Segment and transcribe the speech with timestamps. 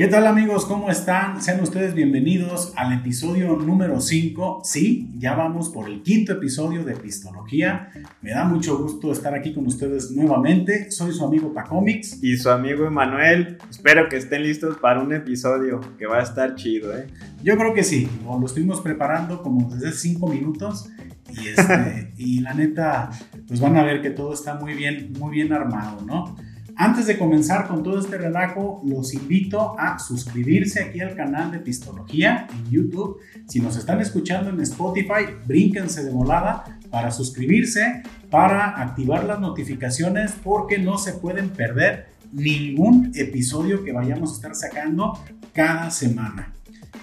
[0.00, 0.64] ¿Qué tal amigos?
[0.64, 1.42] ¿Cómo están?
[1.42, 4.62] Sean ustedes bienvenidos al episodio número 5.
[4.64, 7.90] Sí, ya vamos por el quinto episodio de Pistología.
[8.22, 10.90] Me da mucho gusto estar aquí con ustedes nuevamente.
[10.90, 12.18] Soy su amigo Pacomics.
[12.22, 13.58] Y su amigo Emanuel.
[13.68, 17.06] Espero que estén listos para un episodio que va a estar chido, ¿eh?
[17.42, 18.08] Yo creo que sí.
[18.24, 20.88] Lo estuvimos preparando como desde 5 minutos.
[21.28, 23.10] Y, este, y la neta,
[23.46, 26.36] pues van a ver que todo está muy bien, muy bien armado, ¿no?
[26.82, 31.58] Antes de comenzar con todo este relajo, los invito a suscribirse aquí al canal de
[31.58, 33.18] Pistología en YouTube.
[33.46, 40.32] Si nos están escuchando en Spotify, brínquense de volada para suscribirse, para activar las notificaciones,
[40.42, 46.54] porque no se pueden perder ningún episodio que vayamos a estar sacando cada semana.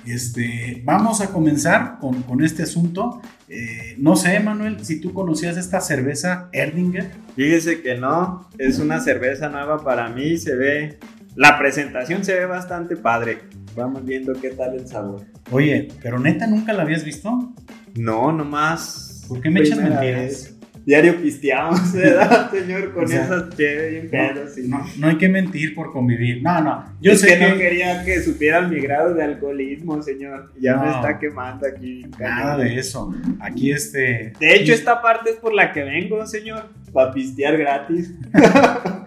[0.07, 3.21] Este, vamos a comenzar con, con este asunto.
[3.49, 7.11] Eh, no sé, Manuel, si tú conocías esta cerveza Erdinger.
[7.35, 10.99] Fíjese que no, es una cerveza nueva para mí, se ve,
[11.35, 13.39] la presentación se ve bastante padre.
[13.75, 15.25] Vamos viendo qué tal el sabor.
[15.51, 17.53] Oye, pero neta, ¿nunca la habías visto?
[17.95, 19.25] No, nomás.
[19.27, 20.56] ¿Por qué me echas mentiras?
[20.87, 22.93] Diario pisteamos, ¿verdad, señor?
[22.93, 24.09] Con esas chéveres
[24.55, 26.41] bien no, no, hay que mentir por convivir.
[26.41, 26.85] No, no.
[27.01, 30.53] Yo sé que, no quería que supieran mi grado de alcoholismo, señor.
[30.57, 32.05] Ya me está quemando aquí.
[32.17, 33.13] Nada de eso.
[33.41, 34.31] Aquí este.
[34.39, 36.69] De hecho, esta parte es por la que vengo, señor.
[36.93, 38.13] Para pistear gratis.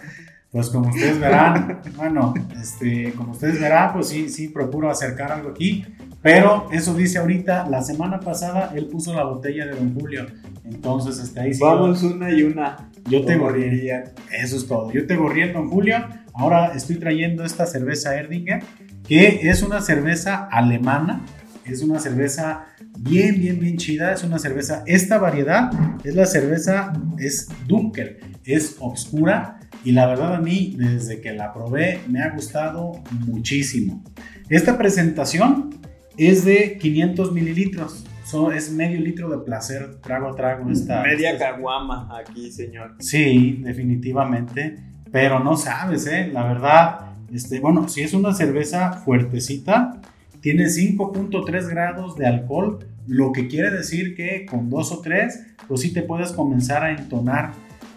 [0.53, 5.51] Pues como ustedes verán, bueno, este, como ustedes verán, pues sí, sí procuro acercar algo
[5.51, 5.87] aquí.
[6.23, 10.27] Pero eso dice ahorita, la semana pasada él puso la botella de Don Julio.
[10.65, 11.53] Entonces, este, ahí.
[11.59, 12.91] Vamos una y una.
[13.09, 14.05] Yo te borraría.
[14.31, 14.93] Eso es todo.
[14.93, 15.97] Yo te borré Don Julio.
[16.35, 18.63] Ahora estoy trayendo esta cerveza Erdinger,
[19.07, 21.25] que es una cerveza alemana.
[21.65, 22.67] Es una cerveza
[22.99, 24.13] bien, bien, bien chida.
[24.13, 24.83] Es una cerveza.
[24.87, 25.71] Esta variedad
[26.05, 28.19] es la cerveza, es Dunkel.
[28.45, 29.59] Es oscura.
[29.85, 34.05] Y la verdad a mí, desde que la probé, me ha gustado muchísimo.
[34.51, 35.71] Esta presentación
[36.17, 38.05] es de 500 mililitros.
[38.53, 40.71] Es medio litro de placer, trago a trago.
[40.71, 42.97] Esta, Media caguama aquí, señor.
[43.01, 44.79] Sí, definitivamente.
[45.11, 46.31] Pero no sabes, ¿eh?
[46.33, 47.01] La verdad,
[47.33, 50.01] este, bueno, si es una cerveza fuertecita,
[50.41, 55.81] tiene 5.3 grados de alcohol, lo que quiere decir que con dos o tres, pues
[55.81, 57.53] sí te puedes comenzar a entonar.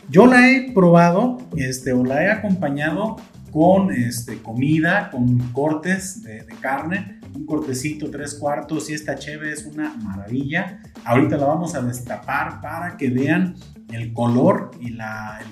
[0.10, 3.18] Yo la he probado, este, o la he acompañado
[3.52, 9.52] con este, comida, con cortes de, de carne, un cortecito, tres cuartos, y esta cheve
[9.52, 10.82] es una maravilla.
[11.06, 13.56] Ahorita la vamos a destapar para que vean
[13.92, 15.00] el color y el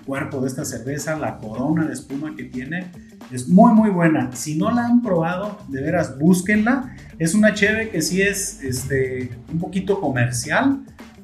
[0.05, 2.91] cuerpo de esta cerveza, la corona de espuma que tiene.
[3.31, 4.31] Es muy muy buena.
[4.33, 6.95] Si no la han probado, de veras búsquenla.
[7.19, 10.83] Es una cheve que sí es este, un poquito comercial.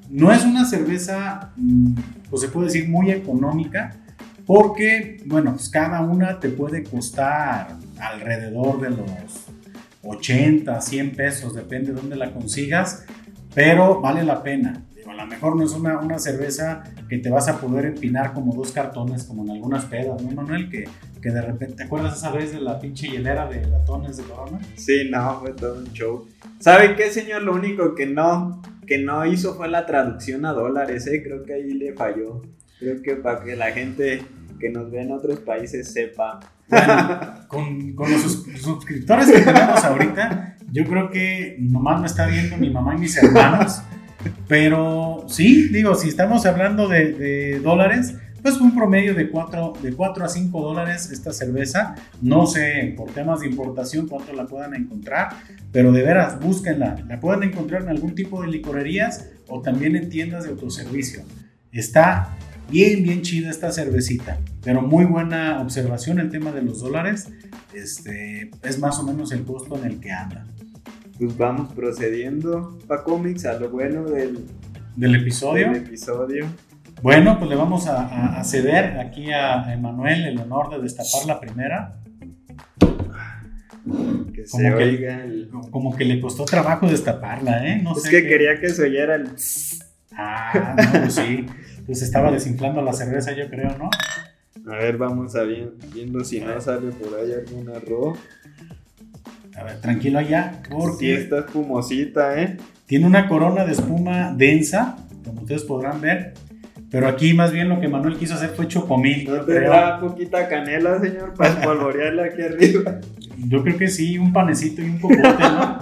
[0.09, 1.93] No es una cerveza, mm,
[2.29, 3.95] pues se puede decir muy económica,
[4.45, 9.46] porque, bueno, pues cada una te puede costar alrededor de los
[10.07, 13.05] 80, 100 pesos, depende de dónde la consigas,
[13.53, 14.83] pero vale la pena.
[15.07, 18.53] a lo mejor no es una, una, cerveza que te vas a poder empinar como
[18.53, 20.69] dos cartones, como en algunas pedas, ¿no, Manuel?
[20.69, 20.85] Que,
[21.21, 24.59] que de repente, ¿te acuerdas esa vez de la pinche hielera de latones de Corona?
[24.75, 26.27] Sí, no, fue todo un show.
[26.59, 27.43] ¿Sabe qué, señor?
[27.43, 31.21] Lo único que no, que no hizo fue la traducción a dólares, ¿eh?
[31.23, 32.41] Creo que ahí le falló.
[32.79, 34.21] Creo que para que la gente
[34.59, 36.39] que nos ve en otros países sepa
[37.47, 42.95] con, los suscriptores que tenemos ahorita, yo creo que nomás me está viendo mi mamá
[42.95, 43.81] y mis hermanos.
[44.47, 50.25] Pero sí, digo, si estamos hablando de, dólares, pues un promedio de 4, de 4
[50.25, 51.95] a 5 dólares esta cerveza.
[52.21, 55.29] No sé por temas de importación cuánto la puedan encontrar,
[55.71, 57.03] pero de veras, búsquenla.
[57.07, 61.21] La pueden encontrar en algún tipo de licorerías o también en tiendas de autoservicio.
[61.71, 62.36] Está
[62.69, 67.31] Bien, bien chida esta cervecita, pero muy buena observación el tema de los dólares.
[67.73, 70.45] Este, es más o menos el costo en el que anda.
[71.17, 74.45] Pues vamos procediendo, pa cómics, a lo bueno del,
[74.97, 75.71] del episodio.
[75.71, 76.45] Del episodio.
[77.01, 81.93] Bueno, pues le vamos a, ceder aquí a Emanuel el honor de destapar la primera.
[84.33, 85.49] Que se oiga el...
[85.71, 87.81] como que le costó trabajo destaparla, ¿eh?
[87.81, 89.29] No es que quería que se oyera el...
[90.11, 91.45] Ah, no, pues sí
[91.87, 93.89] pues estaba desinflando la cerveza, yo creo, ¿no?
[94.71, 98.17] A ver, vamos a ver, viendo si no sale por ahí algún error.
[99.55, 100.97] A ver, tranquilo allá, porque...
[100.97, 102.57] Sí, está espumosita, ¿eh?
[102.85, 106.33] Tiene una corona de espuma densa, como ustedes podrán ver.
[106.91, 109.25] Pero aquí más bien lo que Manuel quiso hacer fue chocomil.
[109.29, 112.99] ¿No tendrá poquita canela, señor, para espolvorearla aquí arriba?
[113.47, 115.79] Yo creo que sí, un panecito y un popote, ¿no?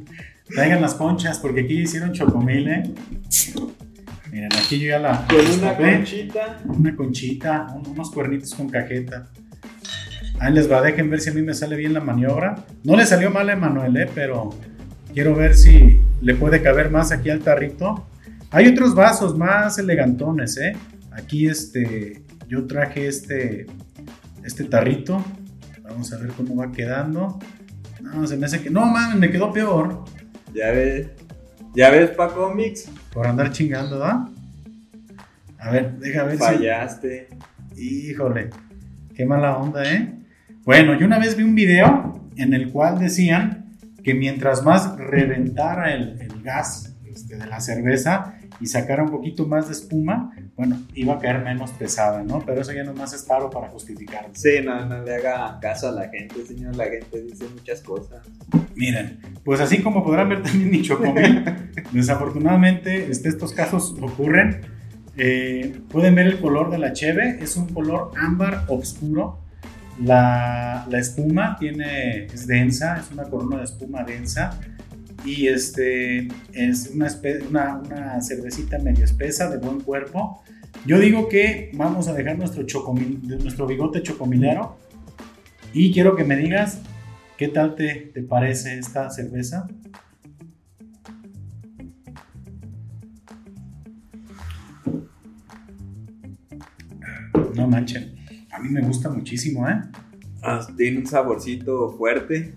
[0.54, 2.82] Traigan las conchas, porque aquí hicieron chocomil, ¿eh?
[4.30, 5.26] Miren, aquí yo ya la.
[5.26, 6.60] Con una conchita.
[6.64, 9.30] Una conchita, unos cuernitos con cajeta.
[10.40, 12.64] Ahí les va, dejen ver si a mí me sale bien la maniobra.
[12.84, 14.08] No le salió mal a Emanuel, ¿eh?
[14.14, 14.50] pero
[15.12, 18.06] quiero ver si le puede caber más aquí al tarrito.
[18.50, 20.76] Hay otros vasos más elegantones, ¿eh?
[21.10, 23.66] Aquí este, yo traje este,
[24.44, 25.24] este tarrito.
[25.82, 27.38] Vamos a ver cómo va quedando.
[28.00, 28.70] No, se me hace que...
[28.70, 30.04] No, mames, me quedó peor.
[30.54, 31.08] Ya ves.
[31.74, 32.88] Ya ves, Paco Mix.
[33.18, 34.28] Por andar chingando, ¿va?
[35.58, 37.28] A ver, deja ver Fallaste.
[37.74, 38.10] si...
[38.10, 38.50] Híjole,
[39.12, 40.12] qué mala onda, ¿eh?
[40.64, 43.74] Bueno, yo una vez vi un video en el cual decían
[44.04, 49.46] que mientras más reventara el, el gas este, de la cerveza y sacara un poquito
[49.46, 52.42] más de espuma, bueno, iba a caer menos pesada, ¿no?
[52.44, 54.30] Pero eso ya nomás es paro para justificarlo.
[54.34, 56.74] Sí, no, no le haga caso a la gente, señor.
[56.76, 58.26] La gente dice muchas cosas.
[58.74, 61.44] Miren, pues así como podrán ver también mi chocomil,
[61.92, 64.60] desafortunadamente este, estos casos ocurren.
[65.16, 69.40] Eh, pueden ver el color de la cheve, es un color ámbar oscuro.
[70.00, 74.60] La, la espuma tiene, es densa, es una corona de espuma densa
[75.24, 80.42] y este es una, una, cervecita medio espesa de buen cuerpo.
[80.86, 84.76] Yo digo que vamos a dejar nuestro, nuestro bigote chocomilero
[85.72, 86.80] y quiero que me digas
[87.36, 89.66] qué tal te, te parece esta cerveza.
[97.54, 98.14] No manchen,
[98.52, 99.80] a mí me gusta muchísimo, ¿eh?
[100.42, 102.54] Ah, tiene un saborcito fuerte.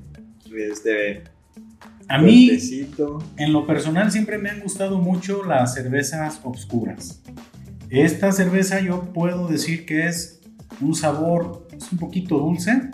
[0.55, 1.23] Este.
[2.07, 3.19] A mí, fuertecito.
[3.37, 7.21] En lo personal siempre me han gustado mucho las cervezas obscuras.
[7.89, 10.41] Esta cerveza yo puedo decir que es
[10.79, 12.89] un sabor es un poquito dulce.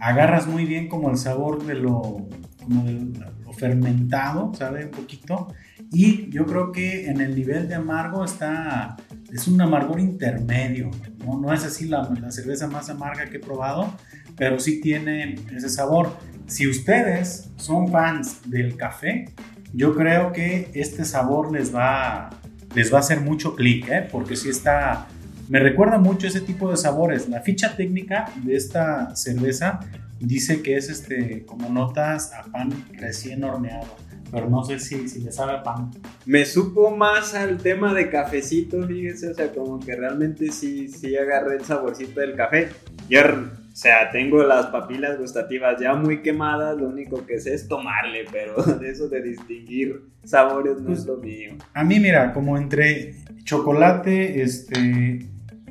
[0.00, 2.28] Agarras muy bien como el sabor de lo,
[2.62, 3.12] como de
[3.44, 4.84] lo fermentado, ¿sabe?
[4.84, 5.48] Un poquito.
[5.92, 8.96] Y yo creo que en el nivel de amargo está,
[9.32, 10.90] es un amargor intermedio.
[11.24, 13.92] No, es así la, la cerveza más amarga que he probado,
[14.36, 16.16] pero sí tiene ese sabor.
[16.46, 19.26] Si ustedes son fans del café,
[19.72, 22.30] yo creo que este sabor les va,
[22.74, 24.08] les va a hacer mucho clic, ¿eh?
[24.10, 25.08] porque sí está,
[25.48, 27.28] me recuerda mucho ese tipo de sabores.
[27.28, 29.80] La ficha técnica de esta cerveza
[30.20, 33.96] dice que es este, como notas a pan recién horneado,
[34.30, 35.90] pero no sé si, si le sabe a pan.
[36.24, 41.16] Me supo más al tema de cafecito, fíjese, o sea, como que realmente sí, sí
[41.16, 42.68] agarré el saborcito del café.
[43.08, 47.68] Yo, o sea, tengo las papilas gustativas ya muy quemadas, lo único que sé es
[47.68, 51.56] tomarle, pero de eso de distinguir sabores no es lo mío.
[51.74, 53.14] A mí, mira, como entre
[53.44, 55.28] chocolate, este,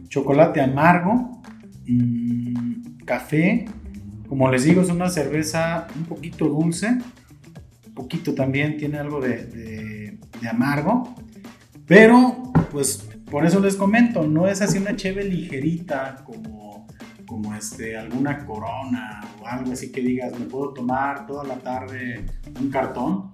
[0.08, 1.42] chocolate amargo,
[3.06, 3.66] café,
[4.28, 6.98] como les digo, es una cerveza un poquito dulce,
[7.96, 11.16] poquito también tiene algo de, amargo,
[11.88, 16.86] pero pues por eso les comento, no es así una cheve ligerita como,
[17.26, 22.26] como este, alguna corona o algo así que digas, me puedo tomar toda la tarde
[22.60, 23.34] un cartón.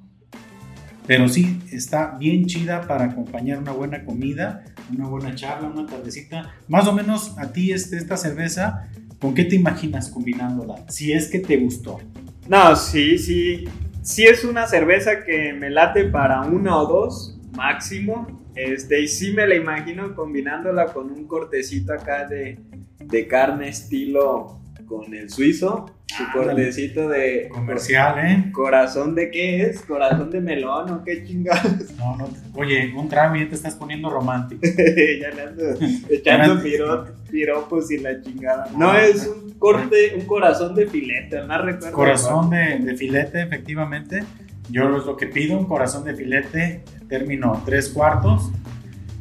[1.05, 6.53] Pero sí, está bien chida para acompañar una buena comida, una buena charla, una tardecita.
[6.69, 8.87] Más o menos a ti este, esta cerveza,
[9.19, 10.85] ¿con qué te imaginas combinándola?
[10.87, 11.99] Si es que te gustó.
[12.47, 13.65] No, sí, sí.
[14.01, 18.39] Sí es una cerveza que me late para una o dos máximo.
[18.55, 22.59] Este, y sí me la imagino combinándola con un cortecito acá de,
[22.99, 24.60] de carne estilo
[24.91, 25.85] con el suizo.
[26.05, 26.45] Su Ándale.
[26.47, 28.51] cortecito de Comercial, ¿eh?
[28.51, 29.79] corazón de qué es?
[29.83, 31.89] Corazón de melón o qué chingados.
[31.97, 34.61] No, no, oye, un trago ya te estás poniendo romántico.
[35.21, 35.63] ya le ando
[36.09, 38.67] echando piro- piropos y la chingada.
[38.77, 41.95] No, es un corte, un corazón de filete, no recuerdo.
[41.95, 44.23] Corazón de, de filete, efectivamente.
[44.69, 48.51] Yo es lo que pido, un corazón de filete, término tres cuartos,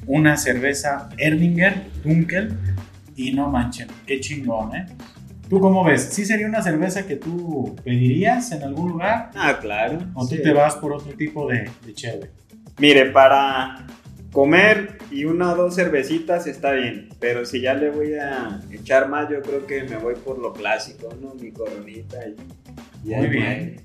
[0.06, 2.56] una cerveza Erdinger, Dunkel,
[3.14, 4.86] y no manchen, qué chingón, ¿eh?
[5.50, 6.10] ¿Tú cómo ves?
[6.12, 9.32] ¿Sí sería una cerveza que tú pedirías en algún lugar?
[9.34, 9.98] Ah, claro.
[10.14, 12.30] ¿O tú te vas por otro tipo de, de cheve?
[12.78, 13.84] Mire, para
[14.30, 19.08] comer y una o dos cervecitas está bien, pero si ya le voy a echar
[19.08, 21.34] más, yo creo que me voy por lo clásico, ¿no?
[21.34, 23.10] Mi coronita y...
[23.10, 23.80] y Muy bien.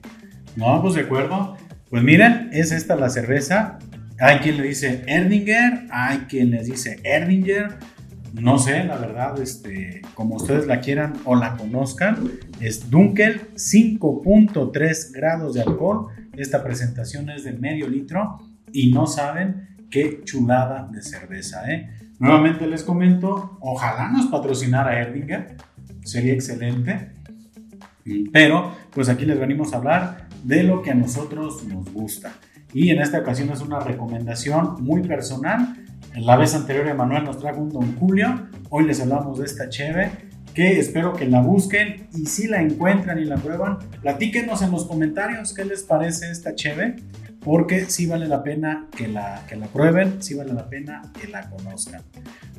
[0.55, 1.57] No, pues de acuerdo.
[1.89, 3.79] Pues miren, es esta la cerveza.
[4.19, 7.69] Hay quien le dice Erdinger, hay quien les dice Erdinger.
[8.42, 15.12] No sé, la verdad, este, como ustedes la quieran o la conozcan, es Dunkel, 5.3
[15.13, 16.08] grados de alcohol.
[16.34, 18.39] Esta presentación es de medio litro
[18.72, 21.89] y no saben qué chulada de cerveza, ¿eh?
[22.20, 25.56] Nuevamente les comento, ojalá nos patrocinara Erdinger,
[26.04, 27.12] sería excelente.
[28.32, 32.34] Pero, pues aquí les venimos a hablar de lo que a nosotros nos gusta.
[32.74, 35.85] Y en esta ocasión es una recomendación muy personal.
[36.14, 38.48] En la vez anterior Emanuel nos trajo un Don Julio.
[38.70, 40.12] Hoy les hablamos de esta cheve
[40.54, 44.86] que espero que la busquen y si la encuentran y la prueban, platíquenos en los
[44.86, 46.96] comentarios qué les parece esta cheve,
[47.42, 51.28] porque sí vale la pena que la, que la prueben, sí vale la pena que
[51.28, 52.02] la conozcan.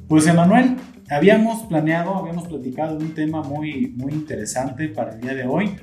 [0.08, 0.76] Pues Emanuel,
[1.08, 5.76] habíamos planeado, habíamos platicado un tema muy, muy interesante para el día de hoy.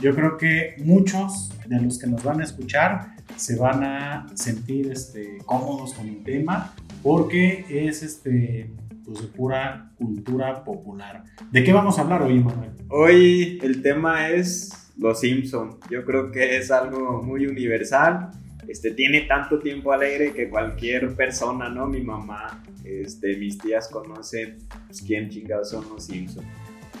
[0.00, 4.92] Yo creo que muchos de los que nos van a escuchar se van a sentir
[4.92, 8.70] este, cómodos con el tema porque es este,
[9.04, 11.24] pues, de pura cultura popular.
[11.50, 12.70] ¿De qué vamos a hablar hoy, Manuel?
[12.88, 15.78] Hoy el tema es Los Simpson.
[15.90, 18.30] Yo creo que es algo muy universal.
[18.66, 21.86] Este, tiene tanto tiempo alegre que cualquier persona, ¿no?
[21.86, 26.44] Mi mamá, este, mis tías conocen pues, quién chingados son los Simpson.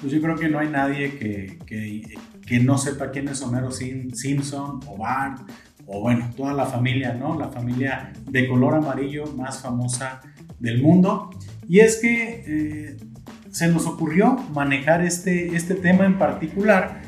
[0.00, 2.02] Pues yo creo que no hay nadie que, que,
[2.46, 5.40] que no sepa quién es Homero Simpson o Bart
[5.90, 7.38] o bueno, toda la familia, ¿no?
[7.38, 10.20] La familia de color amarillo más famosa
[10.60, 11.30] del mundo.
[11.66, 12.96] Y es que eh,
[13.50, 17.00] se nos ocurrió manejar este, este tema en particular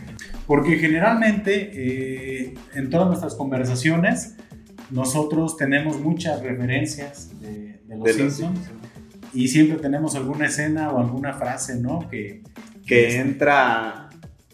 [0.46, 4.34] porque generalmente eh, en todas nuestras conversaciones
[4.90, 8.58] nosotros tenemos muchas referencias de, los Simpsons
[9.32, 12.08] y siempre tenemos alguna escena o alguna frase, ¿no?
[12.08, 12.42] Que,
[12.84, 14.08] que este, entra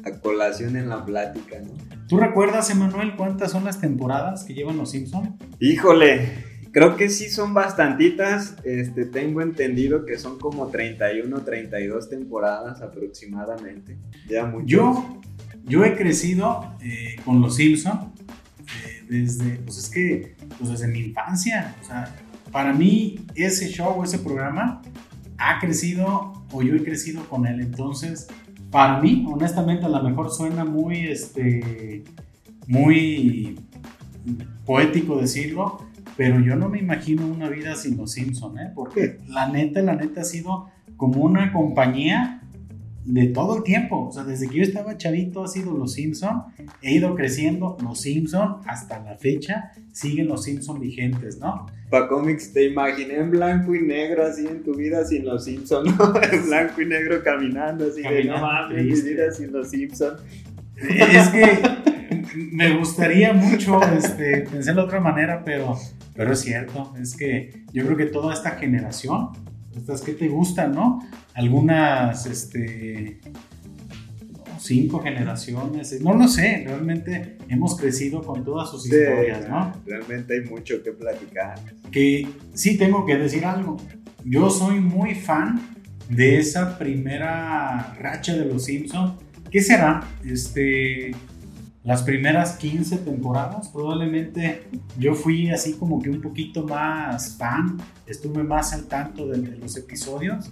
[0.05, 1.86] a colación en la plática, ¿no?
[2.09, 5.31] ¿Tú recuerdas, Emanuel, cuántas son las temporadas que llevan los Simpsons?
[5.59, 8.57] Híjole, creo que sí son bastantitas.
[8.65, 13.99] Este, tengo entendido que son como 31, 32 temporadas aproximadamente.
[14.29, 14.67] Ya mucho.
[14.67, 15.21] Yo,
[15.65, 18.05] yo he crecido eh, con los Simpsons
[18.61, 21.75] eh, desde, pues es que, pues desde mi infancia.
[21.83, 22.15] O sea,
[22.53, 24.81] para mí ese show, ese programa
[25.39, 27.61] ha crecido o yo he crecido con él.
[27.61, 28.29] Entonces,
[28.71, 32.05] para mí, honestamente, a lo mejor suena muy, este,
[32.67, 33.59] muy
[34.65, 35.81] poético decirlo,
[36.17, 38.73] pero yo no me imagino una vida sin los Simpson, ¿eh?
[38.75, 42.36] Porque la neta, la neta ha sido como una compañía
[43.07, 44.09] de todo el tiempo.
[44.09, 46.43] O sea, desde que yo estaba chavito ha sido Los Simpson.
[46.83, 49.73] He ido creciendo Los Simpson hasta la fecha.
[49.93, 51.67] Siguen Los Simpson vigentes, ¿no?
[51.89, 55.97] Pa' cómics te imaginé en blanco y negro así en tu vida sin Los Simpson,
[55.97, 56.21] ¿no?
[56.33, 60.17] en blanco y negro caminando así de no mames, mi vida sin Los Simpson.
[60.77, 61.61] Es que
[62.53, 65.79] me gustaría mucho este, pensar de otra manera, pero,
[66.15, 66.93] pero es cierto.
[67.01, 69.31] Es que yo creo que toda esta generación
[69.77, 71.01] estas que te gustan, ¿no?
[71.37, 73.21] Algunas, este,
[74.59, 79.73] cinco generaciones, no lo sé, realmente hemos crecido con todas sus historias, ¿no?
[79.87, 81.61] Realmente hay mucho que platicar.
[81.91, 83.77] Que sí tengo que decir algo,
[84.25, 85.61] yo soy muy fan
[86.09, 89.15] de esa primera racha de los Simpsons,
[89.51, 90.03] ¿qué será?
[90.25, 91.13] Este,
[91.87, 94.65] las primeras 15 temporadas, probablemente
[94.99, 97.77] yo fui así como que un poquito más fan,
[98.07, 100.51] estuve más al tanto de, los episodios.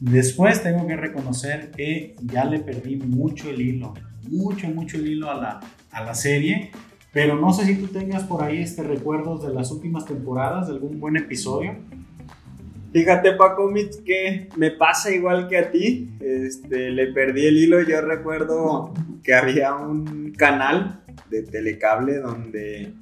[0.00, 3.94] Después tengo que reconocer que ya le perdí mucho el hilo,
[4.28, 6.70] mucho, mucho el hilo a la, a la serie.
[7.12, 10.74] Pero no sé si tú tengas por ahí este recuerdos de las últimas temporadas, de
[10.74, 11.76] algún buen episodio.
[12.92, 16.10] Fíjate, Paco Mitz, que me pasa igual que a ti.
[16.20, 17.82] Este, le perdí el hilo.
[17.82, 22.94] Yo recuerdo que había un canal de telecable donde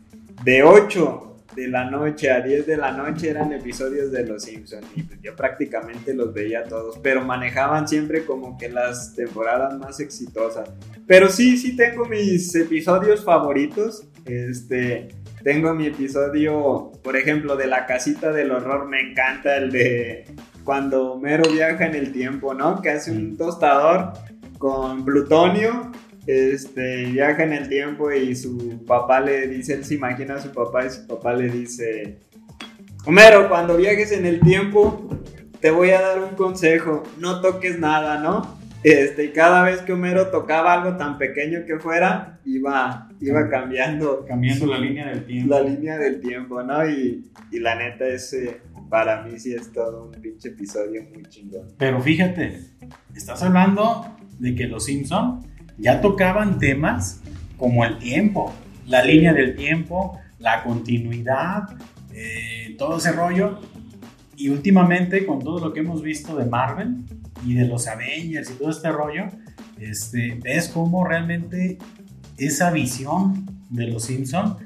[0.45, 1.28] de 8
[1.59, 5.21] de la noche a 10 de la noche eran episodios de Los Simpsons y pues
[5.21, 10.71] yo prácticamente los veía todos, pero manejaban siempre como que las temporadas más exitosas.
[11.07, 14.07] Pero sí, sí tengo mis episodios favoritos.
[14.25, 15.09] Este,
[15.43, 20.27] tengo mi episodio, por ejemplo, de la casita del horror, me encanta el de
[20.63, 22.81] cuando Homero viaja en el tiempo, ¿no?
[22.81, 24.13] Que hace un tostador
[24.59, 25.91] con plutonio,
[26.29, 30.53] este, viaja en el tiempo y su papá le dice, él se imagina a su
[30.53, 32.19] papá y su papá le dice,
[33.07, 35.09] Homero, cuando viajes en el tiempo,
[35.61, 38.59] te voy a dar un consejo, no toques nada, ¿no?
[38.83, 44.27] Este, y cada vez que Homero tocaba algo tan pequeño que fuera, iba, iba cambiando.
[44.29, 45.55] Cambiando la línea del tiempo.
[45.55, 46.87] La línea del tiempo, ¿no?
[46.87, 51.69] Y, y la neta, ese para mí sí es todo un pinche episodio muy chingón.
[51.79, 52.61] Pero fíjate,
[53.17, 55.48] estás hablando de que los Simpson
[55.79, 57.23] ya tocaban temas
[57.57, 58.53] como el tiempo,
[58.87, 61.65] la línea del tiempo, la continuidad,
[62.13, 63.61] eh, todo ese rollo.
[64.37, 66.99] Y últimamente, con todo lo que hemos visto de Marvel,
[67.45, 69.27] y de los Avengers y todo este rollo,
[69.79, 71.79] este, ves cómo realmente
[72.37, 74.57] esa visión de los Simpson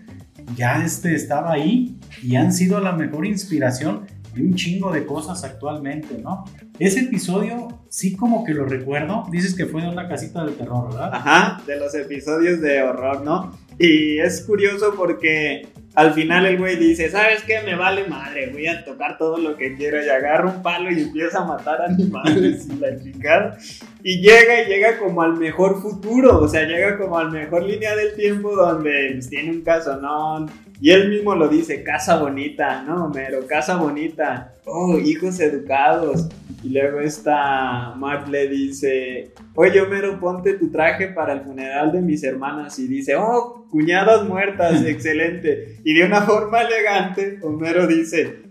[0.57, 5.45] ya este, estaba ahí y han sido la mejor inspiración de un chingo de cosas
[5.45, 6.45] actualmente, ¿no?
[6.79, 10.91] Ese episodio sí como que lo recuerdo, dices que fue de una casita de terror,
[10.91, 11.11] ¿verdad?
[11.13, 13.57] Ajá, de los episodios de horror, ¿no?
[13.79, 17.61] Y es curioso porque al final el güey dice, ¿sabes qué?
[17.63, 21.03] Me vale madre, voy a tocar todo lo que quiero y agarra un palo y
[21.03, 23.59] empieza a matar animales y la chingada.
[24.03, 27.95] Y llega y llega como al mejor futuro, o sea, llega como al mejor línea
[27.95, 30.51] del tiempo donde pues, tiene un casonón.
[30.83, 33.47] Y él mismo lo dice, casa bonita, ¿no, Homero?
[33.47, 34.55] Casa bonita.
[34.65, 36.29] Oh, hijos educados.
[36.65, 42.03] Y luego esta Mark le dice, oye Homero, ponte tu traje para el funeral de
[42.03, 42.81] mis hermanas.
[42.81, 45.79] Y dice, oh, cuñadas muertas, excelente.
[45.85, 48.43] Y de una forma elegante, Homero dice,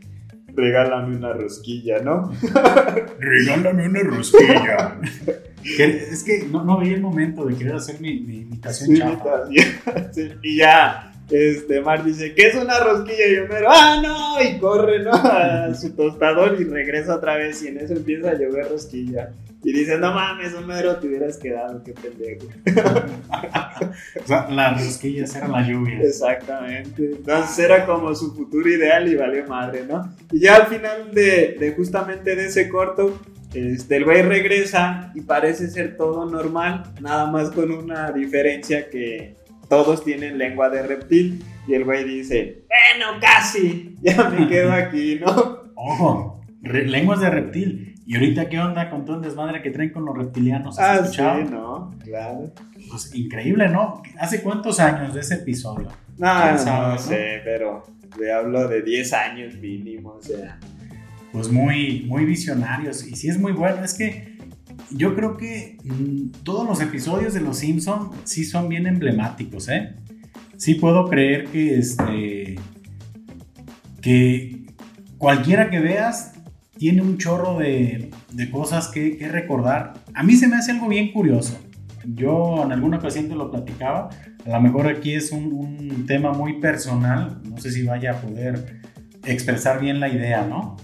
[0.56, 2.32] regálame una rosquilla, ¿no?
[3.20, 5.02] regálame una rosquilla.
[5.66, 8.96] es que no, no veía el momento de querer hacer mi, mi imitación
[10.14, 13.28] sí, y ya, este, Mar dice, ¿qué es una rosquilla?
[13.28, 14.44] Y Homero, ¡ah, no!
[14.44, 15.12] Y corre, ¿no?
[15.12, 19.32] A su tostador y regresa otra vez y en eso empieza a llover rosquilla.
[19.64, 22.48] Y dice, no mames, Homero, te hubieras quedado, qué pendejo.
[24.24, 26.02] o sea, las rosquillas eran la lluvia.
[26.02, 27.12] Exactamente.
[27.12, 30.14] Entonces era como su futuro ideal y valió madre, ¿no?
[30.32, 33.20] Y ya al final de, de justamente de ese corto,
[33.54, 39.36] este, el güey regresa y parece ser todo normal, nada más con una diferencia que
[39.72, 41.42] todos tienen lengua de reptil.
[41.66, 45.64] Y el güey dice, bueno, casi, ya me quedo aquí, ¿no?
[45.76, 47.96] Ojo, lenguas de reptil.
[48.06, 50.78] ¿Y ahorita qué onda con todo el desmadre que traen con los reptilianos?
[50.78, 52.52] ¿Has ah, sí, no, claro.
[52.90, 54.04] Pues increíble, ¿no?
[54.20, 55.88] ¿Hace cuántos años de ese episodio?
[56.18, 57.86] No, no, sé, pero
[58.20, 60.60] le hablo de 10 años mínimo, o sea.
[61.32, 63.08] Pues muy, muy visionarios.
[63.08, 64.31] Y sí es muy bueno, es que
[64.94, 69.96] yo creo que mm, todos los episodios de Los Simpson sí son bien emblemáticos, ¿eh?
[70.58, 72.56] Sí puedo creer que este.
[74.02, 74.66] que
[75.18, 76.34] cualquiera que veas
[76.78, 78.12] tiene un chorro de,
[78.52, 79.94] cosas que, recordar.
[80.14, 81.60] A mí se me hace algo bien curioso.
[82.06, 84.10] Yo en alguna ocasión te lo platicaba.
[84.46, 87.40] A lo mejor aquí es un, un tema muy personal.
[87.44, 88.82] No sé si vaya a poder
[89.26, 90.78] expresar bien la idea, ¿no?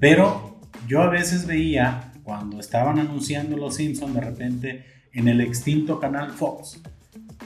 [0.00, 5.98] Pero yo a veces veía cuando estaban anunciando Los Simpsons de repente en el extinto
[5.98, 6.78] canal Fox,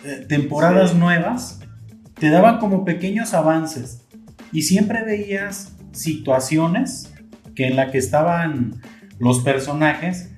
[0.05, 1.61] eh, temporadas nuevas,
[2.19, 4.03] te daban como pequeños avances
[4.51, 7.15] y siempre veías situaciones
[7.55, 8.83] que en la que estaban
[9.21, 10.33] los personajes,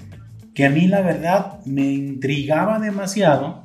[0.55, 3.63] que a mí la verdad me intrigaba demasiado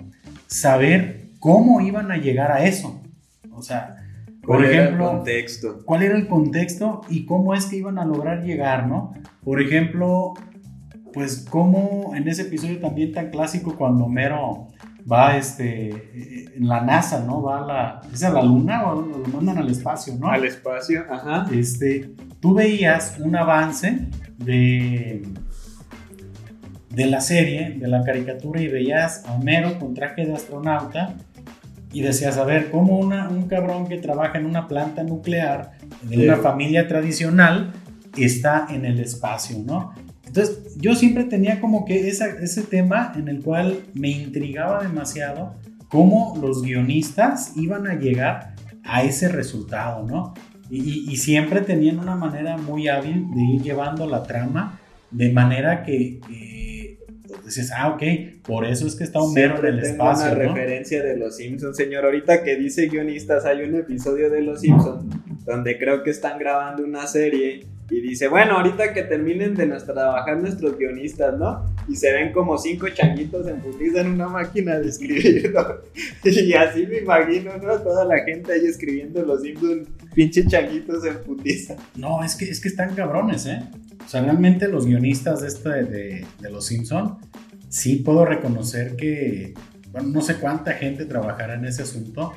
[0.48, 3.02] saber cómo iban a llegar a eso.
[3.52, 3.98] O sea,
[4.44, 5.82] por ejemplo, contexto?
[5.84, 9.14] ¿cuál era el contexto y cómo es que iban a lograr llegar, no?
[9.44, 10.36] Por ejemplo,
[11.14, 14.68] pues cómo en ese episodio también tan clásico cuando Homero
[15.10, 17.42] va este en la NASA, ¿no?
[17.42, 20.30] Va a la ¿es a la luna o lo mandan al espacio, ¿no?
[20.30, 21.48] Al espacio, ajá.
[21.52, 25.24] Este, tú veías un avance de,
[26.90, 31.16] de la serie, de la caricatura, y veías a Homero con traje de astronauta
[31.92, 35.72] y decías, a ver, ¿cómo una, un cabrón que trabaja en una planta nuclear,
[36.04, 37.74] de una familia tradicional,
[38.16, 39.94] está en el espacio, ¿no?
[40.30, 45.56] Entonces, yo siempre tenía como que ese tema en el cual me intrigaba demasiado
[45.90, 50.36] cómo los guionistas iban a llegar a ese resultado, ¿no?
[50.70, 56.20] Y, siempre tenían una manera muy hábil de ir llevando la trama de manera que,
[57.28, 58.04] pues, dices, ah, ok,
[58.44, 60.32] por eso es que está Homero en el tengo espacio.
[60.32, 62.06] una referencia de Los Simpsons, señor.
[62.06, 65.06] Ahorita que dice guionistas, hay un episodio de Los Simpsons
[65.44, 70.38] donde creo que están grabando una serie y dice, bueno, ahorita que terminen de trabajar
[70.38, 71.66] nuestros guionistas, ¿no?
[71.88, 73.60] Y se ven como cinco changuitos en
[73.96, 75.66] en una máquina de escribir, ¿no?
[76.30, 77.80] Y así me imagino, ¿no?
[77.80, 81.76] Toda la gente ahí escribiendo los Simpsons, pinche changuitos en putiza.
[81.96, 83.62] No, es que, es que están cabrones, ¿eh?
[84.06, 87.14] O sea, realmente los guionistas de, este, de, de Los Simpsons,
[87.70, 89.54] sí puedo reconocer que,
[89.92, 92.34] bueno, no sé cuánta gente trabajará en ese asunto,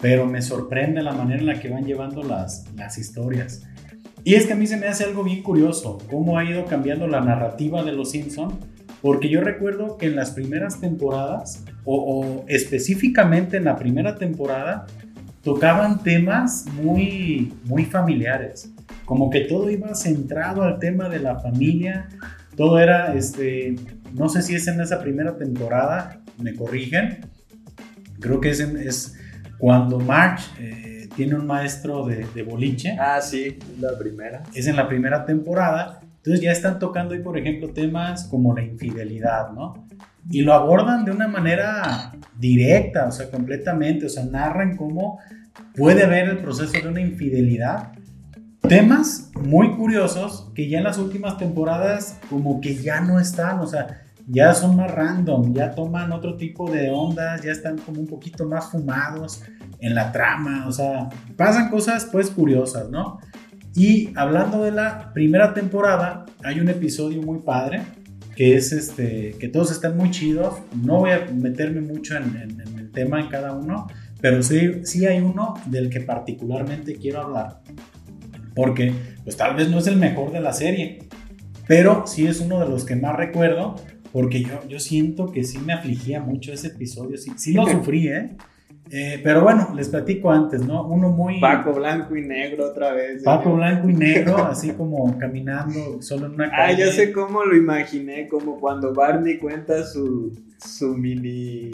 [0.00, 3.62] pero me sorprende la manera en la que van llevando las, las historias.
[4.24, 7.06] Y es que a mí se me hace algo bien curioso, cómo ha ido cambiando
[7.06, 8.58] la narrativa de Los Simpson,
[9.00, 14.86] porque yo recuerdo que en las primeras temporadas, o, específicamente en la primera temporada,
[15.42, 18.70] tocaban temas muy, muy familiares,
[19.06, 22.08] como que todo iba centrado al tema de la familia,
[22.56, 23.76] todo era, este,
[24.12, 27.20] no sé si es en esa primera temporada, me corrigen,
[28.20, 29.14] creo que es, es
[29.60, 30.40] cuando March...
[30.58, 32.96] Eh, tiene un maestro de, boliche.
[32.98, 34.42] Ah, sí, la primera.
[34.54, 36.00] Es en la primera temporada.
[36.16, 39.86] Entonces ya están tocando ahí, por ejemplo, temas como la infidelidad, ¿no?
[40.30, 45.18] Y lo abordan de una manera directa, o sea, completamente, o sea, narran cómo
[45.74, 47.92] puede haber el proceso de una infidelidad.
[48.60, 53.66] Temas muy curiosos que ya en las últimas temporadas como que ya no están, o
[53.66, 58.06] sea, ya son más random, ya toman otro tipo de ondas, ya están como un
[58.06, 59.42] poquito más fumados
[59.80, 63.18] en la trama, o sea, pasan cosas pues curiosas, ¿no?
[63.74, 67.82] Y hablando de la primera temporada, hay un episodio muy padre
[68.34, 70.54] que es este, que todos están muy chidos.
[70.82, 73.86] No voy a meterme mucho en, en el tema en cada uno,
[74.20, 77.60] pero sí, sí hay uno del que particularmente quiero hablar.
[78.54, 78.92] Porque,
[79.24, 81.08] pues tal vez no es el mejor de la serie,
[81.66, 83.76] pero sí es uno de los que más recuerdo,
[84.12, 88.08] porque yo, yo siento que sí me afligía mucho ese episodio, sí, sí lo sufrí,
[88.08, 88.36] ¿eh?
[88.90, 89.20] ¿eh?
[89.22, 90.86] pero bueno, les platico antes, ¿no?
[90.86, 91.40] Uno muy...
[91.40, 93.22] Paco blanco y negro otra vez.
[93.22, 96.82] Paco blanco y negro, así como caminando solo en una calle.
[96.82, 101.70] Ah, yo sé cómo lo imaginé, como cuando Barney cuenta su, su mini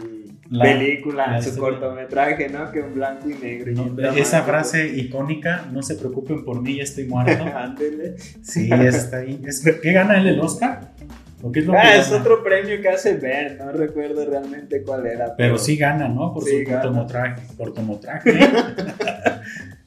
[0.50, 2.70] película, su cortometraje, ¿no?
[2.70, 4.12] Que en blanco y negro.
[4.14, 7.44] esa frase icónica, no se preocupen por mí, ya estoy muerto.
[7.56, 8.16] Ándele.
[8.42, 9.40] sí, está ahí.
[9.82, 10.92] ¿Qué gana él el Oscar?
[11.54, 15.34] Es ah, es otro premio que hace ver, no recuerdo realmente cuál era.
[15.36, 16.32] Pero, sí gana, ¿no?
[16.32, 17.42] Por su cortometraje.
[17.56, 18.30] cortometraje.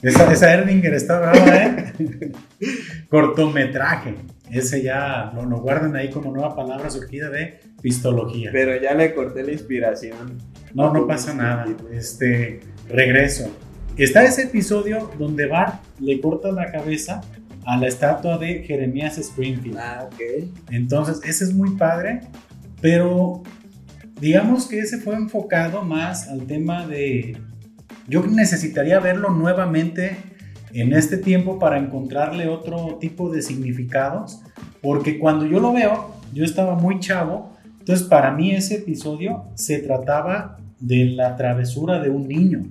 [0.02, 1.94] esa, esa Erdinger está brava, ¿eh?
[3.10, 4.16] cortometraje.
[4.52, 8.50] Ese ya lo, lo guardan ahí como nueva palabra surgida de pistología.
[8.52, 10.38] Pero ya le corté la inspiración.
[10.74, 11.66] No, no pasa nada.
[11.92, 13.50] Este, regreso.
[13.98, 17.22] Está ese episodio donde Bart le corta la cabeza
[17.70, 19.78] a la estatua de Jeremías Springfield.
[19.78, 20.50] Ah, ok.
[20.72, 22.22] Entonces, ese es muy padre,
[22.82, 23.44] pero
[24.20, 27.38] digamos que ese fue enfocado más al tema de...
[28.08, 30.18] Yo necesitaría verlo nuevamente
[30.74, 34.42] en este tiempo para encontrarle otro tipo de significados,
[34.82, 39.78] porque cuando yo lo veo, yo estaba muy chavo, entonces para mí ese episodio se
[39.78, 42.64] trataba de la travesura de un niño,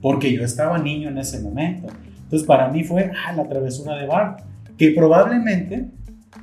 [0.00, 1.88] porque yo estaba niño en ese momento.
[2.30, 4.42] Entonces para mí fue ah, la travesura de Bart,
[4.78, 5.86] que probablemente,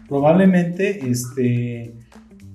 [0.10, 1.96] probablemente, este,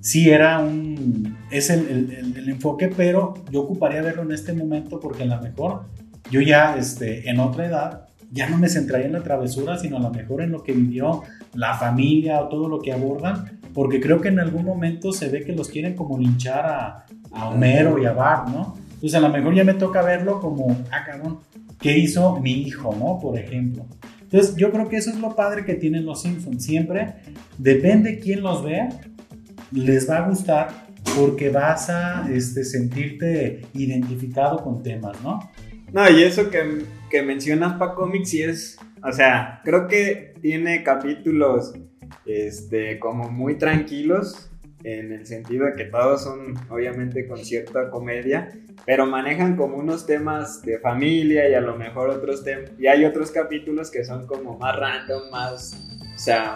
[0.01, 5.23] sí era un, es el, el, enfoque, pero yo ocuparía verlo en este momento porque
[5.23, 5.85] a lo mejor
[6.29, 9.99] yo ya este, en otra edad ya no me centraría en la travesura, sino a
[9.99, 11.23] lo mejor en lo que vivió
[11.55, 15.43] la familia o todo lo que abordan, porque creo que en algún momento se ve
[15.43, 18.75] que los quieren como linchar a, a Homero y a Bart, ¿no?
[18.93, 21.39] Entonces a lo mejor ya me toca verlo como, ah, cabrón,
[21.83, 23.19] ¿qué hizo mi hijo, no?
[23.21, 23.85] Por ejemplo.
[24.21, 26.63] Entonces yo creo que eso es lo padre que tienen los Simpsons.
[26.63, 27.15] Siempre,
[27.57, 28.89] depende quién los vea,
[29.71, 35.51] les va a gustar porque vas a este, sentirte identificado con temas, ¿no?
[35.91, 40.81] No, y eso que, que mencionas para cómics sí es, o sea, creo que tiene
[40.81, 41.73] capítulos
[42.25, 44.49] este, como muy tranquilos,
[44.83, 48.49] en el sentido de que todos son obviamente con cierta comedia,
[48.85, 53.05] pero manejan como unos temas de familia y a lo mejor otros temas, y hay
[53.05, 55.73] otros capítulos que son como más random, más,
[56.15, 56.55] o sea,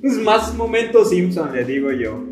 [0.00, 2.24] pues más momentos Simpson, le digo yo.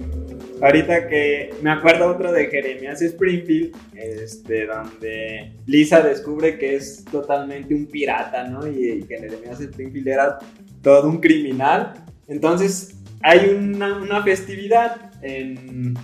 [0.61, 7.75] Ahorita que me acuerdo otro de Jeremías Springfield, este, donde Lisa descubre que es totalmente
[7.75, 8.67] un pirata, ¿no?
[8.67, 10.39] Y, que Jeremías Springfield era
[10.81, 11.95] todo un criminal.
[12.29, 15.95] Entonces hay una, una festividad en,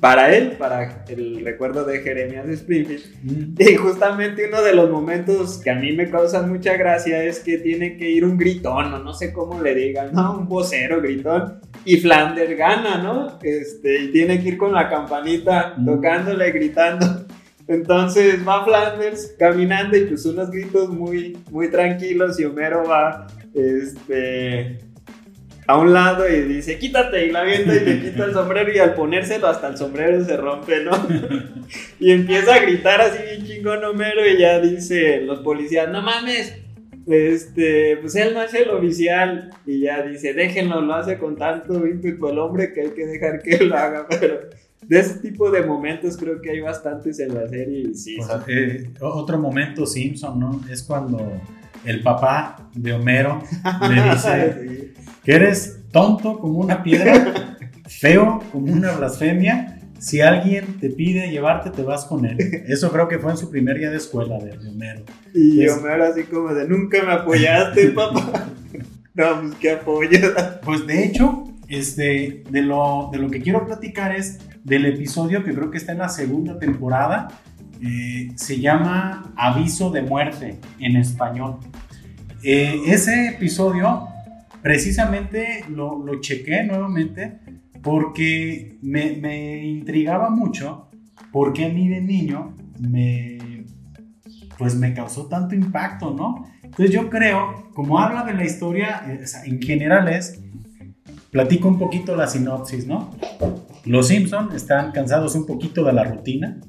[0.00, 3.04] para él, para el recuerdo de Jeremías Springfield.
[3.22, 3.54] Mm.
[3.58, 7.58] Y justamente uno de los momentos que a mí me causan mucha gracia es que
[7.58, 10.38] tiene que ir un gritón, o no sé cómo le digan, ¿no?
[10.38, 11.60] Un vocero gritón.
[11.84, 13.38] Y Flanders gana, ¿no?
[13.42, 15.84] Este, y tiene que ir con la campanita mm.
[15.84, 17.26] tocándole, gritando.
[17.68, 24.89] Entonces va Flanders caminando y pues unos gritos muy, muy tranquilos y Homero va, este,
[25.70, 28.78] a un lado y dice, quítate, y la avienta y le quita el sombrero y
[28.78, 30.90] al ponérselo hasta el sombrero se rompe, ¿no?
[32.00, 36.56] y empieza a gritar así bien chingón Homero y ya dice los policías, no mames,
[37.06, 41.86] este, pues él no es el oficial y ya dice, déjenlo, lo hace con tanto
[41.86, 44.40] ímpetu el hombre que hay que dejar que lo haga, pero
[44.82, 48.16] de ese tipo de momentos creo que hay bastantes en la serie sí.
[48.16, 50.60] Pues, eh, otro momento Simpson, ¿no?
[50.68, 51.40] Es cuando
[51.84, 53.40] el papá de Homero
[53.88, 54.90] le dice
[55.24, 57.56] que eres tonto como una piedra,
[57.86, 59.76] feo como una blasfemia.
[59.98, 62.38] Si alguien te pide llevarte, te vas con él.
[62.66, 65.02] Eso creo que fue en su primer día de escuela de, Homero.
[65.34, 68.48] Y Homero así como de nunca me apoyaste, papá.
[69.14, 70.18] No, pues qué apoyo.
[70.64, 75.54] Pues de hecho, este, de, lo, de lo que quiero platicar es del episodio que
[75.54, 77.28] creo que está en la segunda temporada.
[77.82, 81.58] Eh, se llama Aviso de muerte en español.
[82.42, 84.09] Eh, ese episodio
[84.62, 87.40] precisamente lo, lo chequé nuevamente
[87.82, 90.88] porque me, intrigaba mucho
[91.32, 93.38] porque a mí de niño me
[94.58, 96.46] pues me causó tanto impacto, ¿no?
[96.62, 100.38] Entonces yo creo, como habla de la historia, eh, en general es,
[101.30, 103.10] platico un poquito la sinopsis, ¿no?
[103.86, 106.60] Los Simpson están cansados un poquito de la rutina,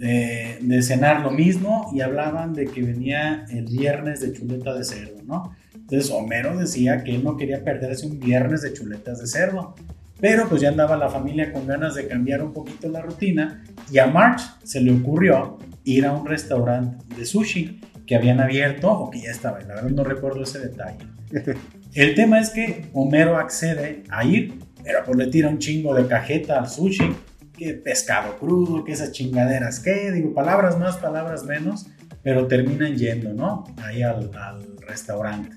[0.00, 4.84] eh, de cenar lo mismo y hablaban de que venía el viernes de chuleta de
[4.84, 5.54] cerdo, ¿no?
[5.90, 9.74] Entonces Homero decía que él no quería perderse un viernes de chuletas de cerdo.
[10.20, 13.98] Pero pues ya andaba la familia con ganas de cambiar un poquito la rutina y
[13.98, 19.10] a March se le ocurrió ir a un restaurante de sushi que habían abierto o
[19.10, 20.98] que ya estaba, la verdad no recuerdo ese detalle.
[21.94, 26.06] El tema es que Homero accede a ir, pero pues le tira un chingo de
[26.06, 27.16] cajeta al sushi,
[27.56, 31.86] que pescado crudo, que esas chingaderas, que digo, palabras más, palabras menos,
[32.22, 33.64] pero terminan yendo, ¿no?
[33.82, 35.56] Ahí al, al restaurante.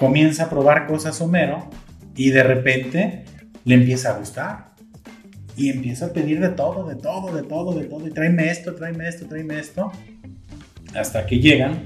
[0.00, 1.68] Comienza a probar cosas Homero
[2.16, 3.26] y de repente
[3.66, 4.70] le empieza a gustar.
[5.56, 8.08] Y empieza a pedir de todo, de todo, de todo, de todo.
[8.08, 9.92] Y tráeme esto, tráeme esto, tráeme esto.
[10.94, 11.82] Hasta que llegan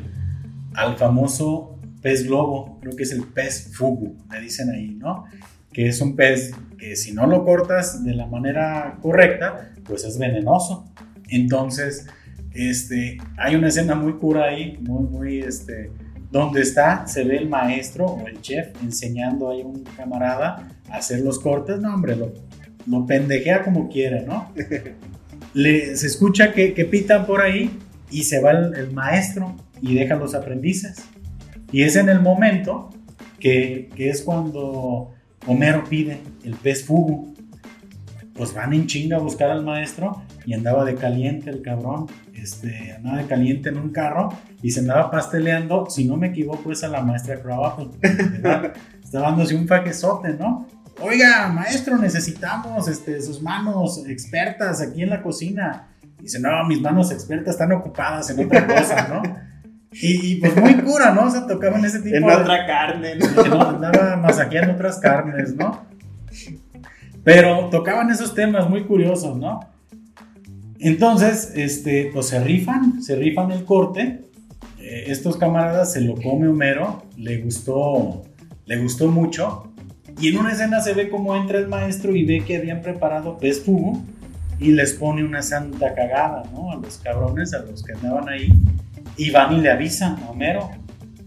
[0.75, 5.25] al famoso pez globo, creo que es el pez fugu, le dicen ahí, ¿no?
[5.73, 10.19] Que es un pez que si no lo cortas de la manera correcta, pues es
[10.19, 10.89] venenoso.
[11.29, 12.07] Entonces,
[12.53, 15.91] este, hay una escena muy cura ahí, muy, muy, este,
[16.35, 21.21] donde está, se ve el maestro o el chef enseñando a un camarada a hacer
[21.21, 21.79] los cortes.
[21.79, 22.33] No, hombre, lo,
[22.89, 24.51] lo pendejea como quiera, ¿no?
[25.55, 27.71] Le, se escucha que, que, pitan por ahí
[28.11, 31.05] y se va el, el, maestro y deja los aprendices.
[31.71, 32.91] Y es en el momento
[33.39, 35.13] que, que es cuando
[35.47, 37.33] Homero pide el pez fugu.
[38.35, 42.09] Pues van en chinga a buscar al maestro y andaba de caliente el cabrón
[42.45, 44.29] este, andaba de caliente en un carro
[44.63, 47.89] y se andaba pasteleando, si no me equivoco, es a la maestra Krabappel.
[49.03, 50.69] Estaba dándose un faquezote, ¿no?
[51.01, 55.89] Oiga, maestro, necesitamos este, sus manos expertas aquí en la cocina.
[56.21, 59.23] Dice, no, mis manos expertas están ocupadas en otra cosa, ¿no?
[59.91, 61.27] Y, pues muy cura, ¿no?
[61.27, 62.35] O sea, tocaban ese tipo en de...
[62.35, 63.45] otra carne, ¿no?
[63.45, 63.63] ¿no?
[63.71, 65.87] Andaba masajeando otras carnes, ¿no?
[67.23, 69.74] Pero tocaban esos temas muy curiosos, ¿no?
[70.85, 74.21] Entonces, este, pues se rifan, se rifan el corte.
[74.79, 78.23] Eh, estos camaradas se lo come Homero, le gustó,
[78.67, 79.73] le gustó mucho.
[80.21, 83.39] Y en una escena se ve cómo entra el maestro y ve que habían preparado
[83.39, 84.05] pez fugu
[84.61, 86.71] y les pone una santa cagada, ¿no?
[86.71, 88.51] A los cabrones, a los que andaban ahí.
[89.17, 90.69] Y van y le avisan a Homero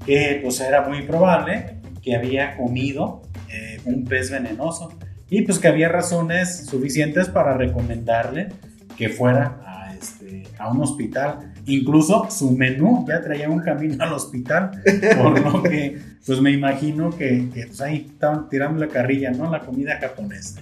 [0.05, 4.93] que pues era muy probable que había comido eh, un pez venenoso
[5.31, 8.49] y pues que había razones suficientes para recomendarle
[8.97, 11.53] que fuera a, este, a un hospital.
[11.67, 14.71] Incluso su menú ya traía un camino al hospital,
[15.17, 19.49] por lo que pues me imagino que, que pues ahí estaban tirando la carrilla, ¿no?
[19.49, 20.61] La comida japonesa.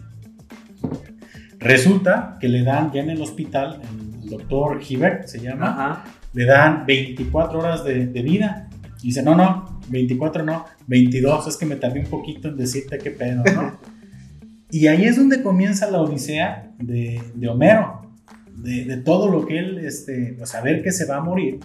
[1.59, 3.81] Resulta que le dan ya en el hospital,
[4.21, 6.03] el doctor Hibbert se llama, Ajá.
[6.33, 8.69] le dan 24 horas de, de vida.
[9.01, 12.97] Y dice, no, no, 24 no, 22, es que me tardé un poquito en decirte
[12.97, 13.79] qué pedo, ¿no?
[14.71, 18.04] y ahí es donde comienza la odisea de, de Homero
[18.55, 21.59] de, todo lo que él, este, pues saber que se va a morir,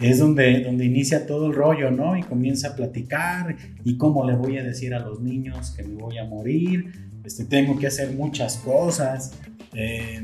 [0.00, 2.16] es donde, donde inicia todo el rollo, ¿no?
[2.16, 5.94] Y comienza a platicar y cómo le voy a decir a los niños que me
[5.94, 6.92] voy a morir,
[7.24, 9.32] este, tengo que hacer muchas cosas,
[9.74, 10.20] eh,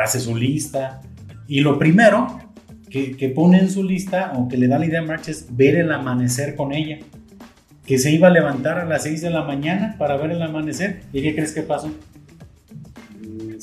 [0.00, 1.00] hace su lista.
[1.48, 2.38] Y lo primero
[2.90, 5.46] que, que, pone en su lista, o que le da la idea a March, es
[5.50, 6.98] ver el amanecer con ella.
[7.84, 11.02] Que se iba a levantar a las 6 de la mañana para ver el amanecer.
[11.12, 11.90] ¿Y qué crees que pasó?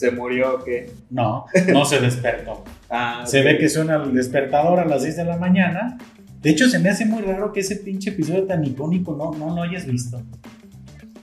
[0.02, 0.90] ¿Se murió o qué?
[1.12, 2.64] No, no se despertó.
[2.90, 6.00] ah, Se ve que suena el despertador a las 6 de la mañana.
[6.42, 9.56] De hecho, se me hace muy raro que ese pinche episodio tan icónico no, no
[9.56, 10.20] lo hayas visto.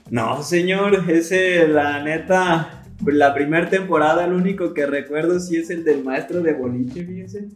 [0.09, 5.83] No, señor, ese, la neta, la primera temporada, el único que recuerdo sí es el
[5.83, 7.49] del maestro de boliche, fíjese.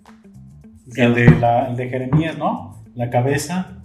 [0.98, 2.84] El de, la, el de Jeremías, ¿no?
[2.96, 3.82] La cabeza.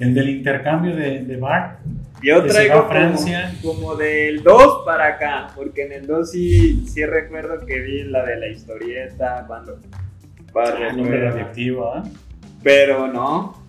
[0.00, 1.78] El del intercambio de, de Bart.
[2.22, 3.54] Yo traigo va a como, Francia.
[3.62, 8.24] como del 2 para acá, porque en el 2 sí, sí recuerdo que vi la
[8.24, 9.80] de la historieta, cuando...
[10.54, 12.02] Ah, el hombre radioactivo, ¿ah?
[12.62, 13.62] Pero no,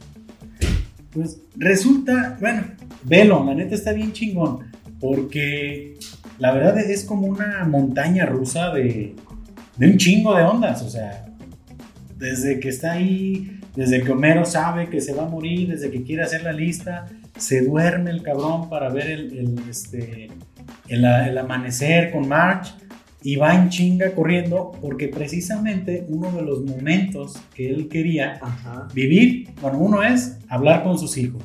[1.12, 2.64] Pues resulta, bueno,
[3.04, 4.72] velo, la neta está bien chingón.
[5.00, 5.98] Porque
[6.40, 9.16] la verdad es como una montaña rusa de,
[9.76, 10.82] de un chingo de ondas.
[10.82, 11.26] O sea,
[12.16, 16.04] desde que está ahí, desde que Homero sabe que se va a morir, desde que
[16.04, 17.06] quiere hacer la lista,
[17.38, 20.30] se duerme el cabrón para ver el, el, este,
[20.88, 22.74] el, el amanecer con Marge
[23.22, 28.88] y va en chinga corriendo porque precisamente uno de los momentos que él quería Ajá,
[28.94, 31.44] vivir, bueno, uno es hablar con sus hijos,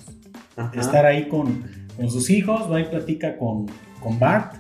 [0.57, 0.81] ajá.
[0.81, 1.65] estar ahí con,
[1.97, 3.67] con sus hijos, va y platica con,
[4.01, 4.57] con Bart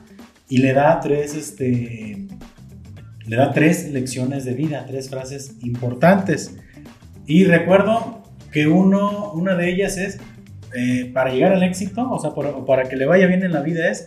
[0.48, 2.26] y le da tres, este,
[3.26, 6.56] le da tres lecciones de vida, tres frases importantes.
[7.26, 10.18] Y recuerdo que uno, una de ellas es,
[10.74, 13.60] eh, para llegar al éxito, o sea, por- para que le vaya bien en la
[13.62, 14.06] vida es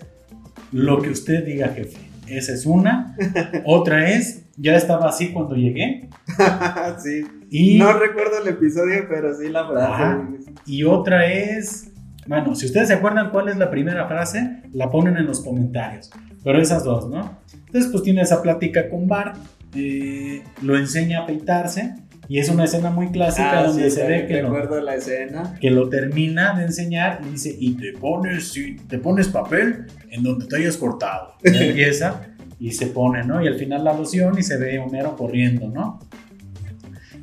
[0.71, 1.97] lo que usted diga, jefe.
[2.27, 3.15] Esa es una.
[3.65, 6.09] Otra es, ya estaba así cuando llegué.
[7.03, 7.23] sí.
[7.51, 9.91] Y, No recuerdo el episodio, pero sí la frase.
[9.93, 10.27] Ajá.
[10.65, 11.91] y otra es,
[12.27, 16.09] Bueno, si ustedes se acuerdan cuál es la primera frase, la ponen en los comentarios.
[16.43, 17.37] Pero esas dos, ¿no?
[17.67, 19.37] Entonces, pues tiene esa plática con Bart,
[19.75, 21.93] eh, lo enseña a peitarse.
[22.27, 25.55] Y es una escena muy clásica Ah, donde sí, se ve que lo, la escena.
[25.59, 30.23] que lo termina de enseñar y dice, y te pones, sí, te pones papel en
[30.23, 31.35] donde te hayas cortado.
[31.43, 32.21] Y empieza
[32.59, 33.43] y se pone, ¿no?
[33.43, 35.99] Y al final la loción y se ve Homero corriendo, ¿no?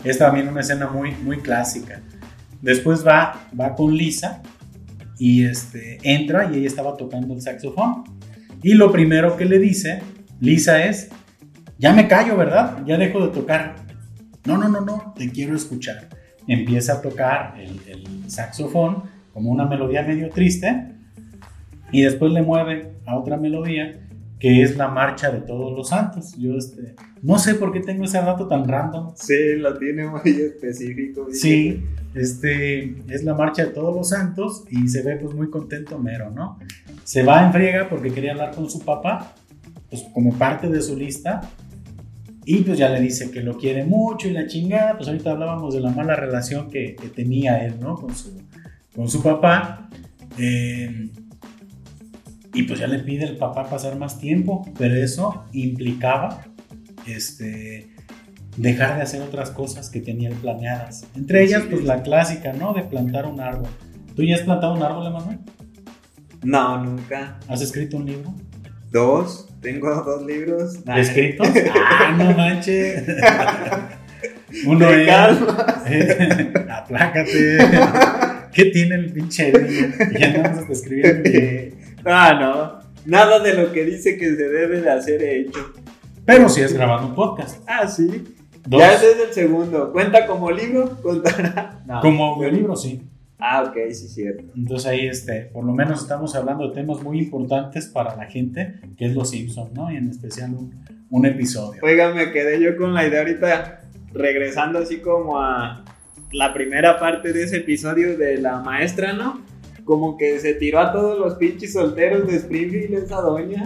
[0.05, 2.01] Es también una escena muy, muy clásica.
[2.61, 4.43] Después va, va con Lisa
[5.19, 8.05] y este, entra y ella estaba tocando el saxofón.
[8.62, 10.01] Y lo primero que le dice
[10.41, 11.09] Lisa es,
[11.79, 12.79] ya me callo, ¿verdad?
[12.87, 13.77] Ya dejo de tocar.
[14.44, 16.09] No, no, no, no, te quiero escuchar.
[16.46, 20.92] Empieza a tocar el, el saxofón como una melodía medio triste
[21.92, 23.98] y después le mueve a otra melodía
[24.42, 26.35] que es la marcha de todos los santos.
[26.37, 29.12] Yo este, no sé por qué tengo ese dato tan random.
[29.14, 31.28] Sí, lo tiene muy específico.
[31.31, 35.96] Sí, este, es la marcha de todos los santos y se ve pues muy contento
[36.00, 36.59] Mero, ¿no?
[37.05, 39.33] Se va en friega porque quería hablar con su papá,
[39.88, 41.42] pues como parte de su lista.
[42.44, 45.74] Y pues ya le dice que lo quiere mucho y la chingada, pues ahorita hablábamos
[45.74, 47.94] de la mala relación que, que tenía él, ¿no?
[47.94, 48.33] Con su,
[48.94, 49.88] con su papá.
[50.38, 51.11] Eh,
[52.55, 56.44] y pues ya le pide el papá pasar más tiempo, pero eso implicaba
[57.07, 57.88] este,
[58.57, 61.07] dejar de hacer otras cosas que tenían planeadas.
[61.14, 62.74] Entre ellas, pues la clásica, ¿no?
[62.74, 63.70] De plantar un árbol.
[64.14, 65.38] ¿Tú ya has plantado un árbol, Emanuel?
[66.42, 67.38] No, nunca.
[67.48, 68.35] ¿Has escrito un libro?
[68.92, 69.48] Dos.
[69.62, 70.85] Tengo dos libros.
[70.85, 70.98] Nah.
[70.98, 71.48] ¿Escritos?
[71.74, 73.02] ah, no manches.
[74.66, 75.83] Uno calmas.
[76.70, 77.59] Aplácate.
[78.52, 79.50] ¿Qué tiene el pinche?
[80.18, 81.74] Ya no vamos a escribir bien.
[82.05, 82.83] Ah, no.
[83.07, 85.72] Nada de lo que dice que se debe de hacer he hecho.
[86.26, 87.62] Pero si es grabando un podcast.
[87.66, 88.37] Ah, sí.
[88.66, 88.78] Dos.
[88.78, 89.90] Ya ese es el segundo.
[89.90, 91.00] ¿Cuenta como libro?
[91.00, 91.81] ¿Contará?
[91.87, 92.00] No.
[92.02, 93.00] Como audiolibro, sí.
[93.44, 94.44] Ah, ok, sí, cierto.
[94.55, 98.76] Entonces ahí, este, por lo menos estamos hablando de temas muy importantes para la gente,
[98.96, 99.90] que es Los Simpsons, ¿no?
[99.90, 100.72] Y en especial un,
[101.11, 101.81] un episodio.
[101.83, 103.81] Oiga, me quedé yo con la idea ahorita,
[104.12, 105.85] regresando así como a
[106.31, 109.42] la primera parte de ese episodio de la maestra, ¿no?
[109.85, 113.64] Como que se tiró a todos los pinches solteros de Springfield esa doña.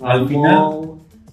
[0.00, 0.80] Al Al final.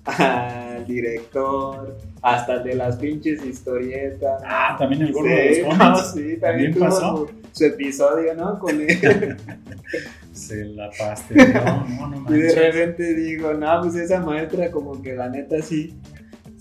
[0.04, 4.41] Al director, hasta el de las pinches historietas.
[4.43, 7.28] Ah, también el gordo Sí, de los no, sí, también, También pasó.
[7.28, 8.60] Su, su episodio, ¿no?
[8.60, 9.38] Con él.
[10.34, 11.36] Se la paste.
[11.54, 15.62] No, no, no y de repente digo, no, pues esa maestra como que la neta
[15.62, 15.96] sí.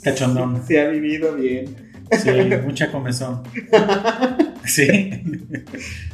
[0.03, 0.63] Cachondón.
[0.67, 1.91] Se ha vivido bien.
[2.11, 2.31] Sí,
[2.65, 3.43] mucha comezón.
[4.63, 4.87] Sí.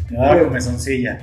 [0.08, 1.18] Me daba comezoncilla.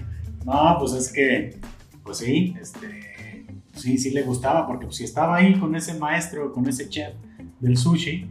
[0.45, 1.57] No, pues es que,
[2.03, 6.51] pues sí, este, sí, sí le gustaba, porque pues, si estaba ahí con ese maestro,
[6.51, 7.13] con ese chef
[7.61, 8.27] del sushi,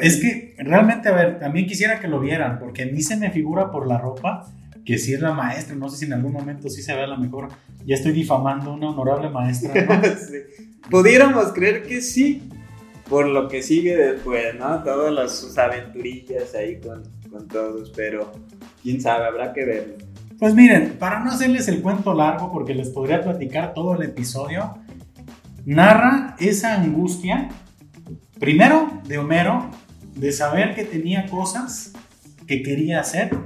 [0.00, 3.30] Es que realmente, a ver, también quisiera que lo vieran, porque a mí se me
[3.30, 4.46] figura por la ropa
[4.84, 5.76] que sí es la maestra.
[5.76, 7.48] No sé si en algún momento sí se ve a la mejor.
[7.84, 10.02] Ya estoy difamando a una honorable maestra, ¿no?
[10.16, 10.38] Sí.
[10.90, 12.48] Pudiéramos creer que sí,
[13.08, 14.82] por lo que sigue después, ¿no?
[14.82, 18.32] Todas las, sus aventurillas ahí con, con todos, pero
[18.82, 19.94] quién sabe, habrá que verlo.
[20.38, 24.78] Pues miren, para no hacerles el cuento largo, porque les podría platicar todo el episodio,
[25.66, 27.48] narra esa angustia,
[28.38, 29.70] primero de Homero,
[30.14, 31.92] de saber que tenía cosas
[32.46, 33.36] que quería hacer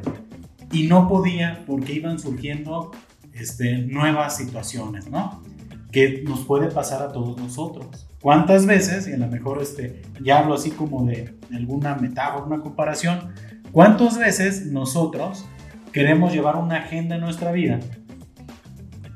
[0.71, 2.93] y no podía porque iban surgiendo
[3.33, 5.43] este, nuevas situaciones, ¿no?
[5.91, 8.09] Que nos puede pasar a todos nosotros.
[8.21, 12.45] ¿Cuántas veces, y a lo mejor este, ya hablo así como de, de alguna metáfora,
[12.45, 13.35] una comparación,
[13.73, 15.45] cuántas veces nosotros
[15.93, 17.81] queremos llevar una agenda en nuestra vida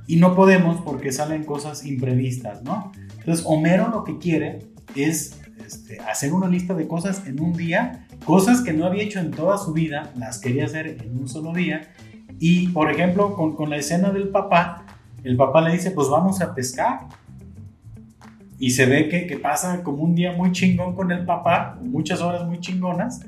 [0.06, 2.92] y no podemos porque salen cosas imprevistas, ¿no?
[3.18, 4.58] Entonces, Homero lo que quiere
[4.94, 9.18] es este, hacer una lista de cosas en un día, cosas que no había hecho
[9.18, 11.92] en toda su vida, las quería hacer en un solo día.
[12.38, 14.84] Y, por ejemplo, con, con la escena del papá,
[15.24, 17.00] el papá le dice, pues vamos a pescar.
[18.58, 22.20] Y se ve que, que pasa como un día muy chingón con el papá, muchas
[22.20, 23.26] horas muy chingonas.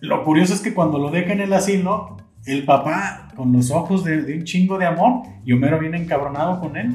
[0.00, 4.04] Lo curioso es que cuando lo deja en el asilo, el papá con los ojos
[4.04, 6.94] de, de un chingo de amor y Homero viene encabronado con él.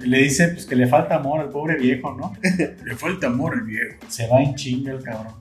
[0.00, 2.32] Le dice pues que le falta amor al pobre viejo, ¿no?
[2.84, 3.98] le falta amor al viejo.
[4.08, 5.34] Se va en chinga el cabrón.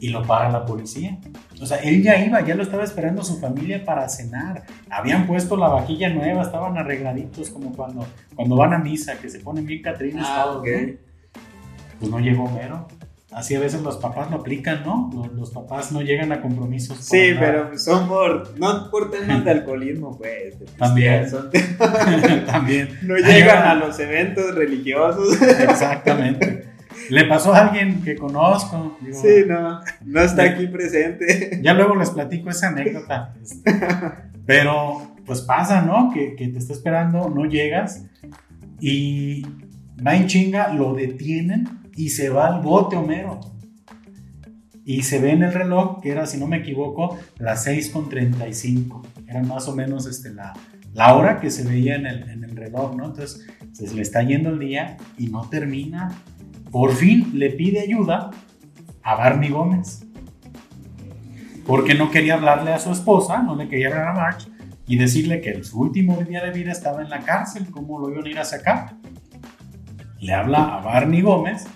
[0.00, 1.18] Y lo para la policía.
[1.60, 4.62] O sea, él ya iba, ya lo estaba esperando su familia para cenar.
[4.88, 9.40] Habían puesto la vajilla nueva, estaban arregladitos como cuando, cuando van a misa, que se
[9.40, 10.66] ponen bien catrinas Ah, todos, ok.
[10.66, 10.92] ¿no?
[11.98, 12.86] Pues no llegó Homero.
[13.30, 15.10] Así a veces los papás lo aplican, ¿no?
[15.14, 16.96] Los, los papás no llegan a compromisos.
[16.98, 20.54] Sí, pero son por, no por temas de alcoholismo, pues.
[20.78, 21.28] También.
[21.28, 21.50] son-
[22.46, 22.88] También.
[23.02, 25.40] no llegan a los eventos religiosos.
[25.42, 26.64] Exactamente.
[27.10, 28.96] Le pasó a alguien que conozco.
[29.02, 31.58] digo, Sí, no, no está aquí presente.
[31.62, 33.34] Ya luego les platico esa anécdota.
[33.42, 33.72] este,
[34.46, 36.10] Pero pues pasa, ¿no?
[36.14, 38.04] Que, que te está esperando, no llegas
[38.80, 39.42] y
[40.04, 41.68] va en chinga, lo detienen
[41.98, 43.40] y se va al bote Homero.
[44.84, 49.02] Y se ve en el reloj que era, si no me equivoco, las 6.35.
[49.26, 50.54] Era más o menos este, la,
[50.94, 53.06] la hora que se veía en el, en el reloj, ¿no?
[53.06, 56.12] Entonces se le está yendo el día y no termina.
[56.70, 58.30] Por fin le pide ayuda
[59.02, 60.06] a Barney Gómez.
[61.66, 64.48] Porque no quería hablarle a su esposa, no le quería hablar a March
[64.86, 68.08] y decirle que en su último día de vida estaba en la cárcel, ¿cómo lo
[68.08, 68.94] iban a ir a sacar?
[70.20, 71.66] Le habla a Barney Gómez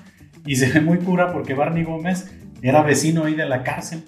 [0.46, 2.30] y se ve muy cura porque Barney Gómez
[2.62, 4.04] era vecino ahí de la cárcel.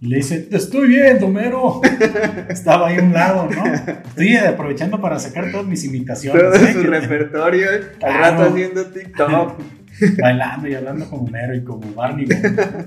[0.00, 1.80] Y le dice, te estoy viendo, Mero.
[2.48, 3.64] Estaba ahí a un lado, ¿no?
[3.66, 6.40] Estoy aprovechando para sacar todas mis imitaciones.
[6.40, 6.72] Todo ¿eh?
[6.72, 8.18] su repertorio, al Claro.
[8.20, 9.60] rato haciendo TikTok.
[10.22, 12.26] bailando y hablando como Mero y como Barney.
[12.26, 12.86] Gómez.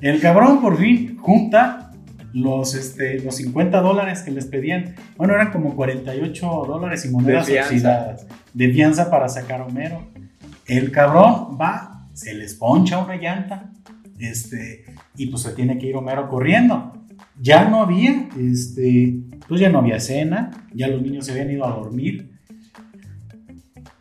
[0.00, 1.90] El cabrón por fin junta
[2.32, 4.94] los, este, los 50 dólares que les pedían.
[5.16, 10.06] Bueno, eran como 48 dólares y monedas De oxidadas de fianza para sacar a Homero.
[10.66, 13.70] El cabrón va, se les poncha una llanta
[14.18, 14.86] este,
[15.16, 17.04] y pues se tiene que ir Homero corriendo.
[17.38, 21.66] Ya no había, este, pues ya no había cena, ya los niños se habían ido
[21.66, 22.30] a dormir.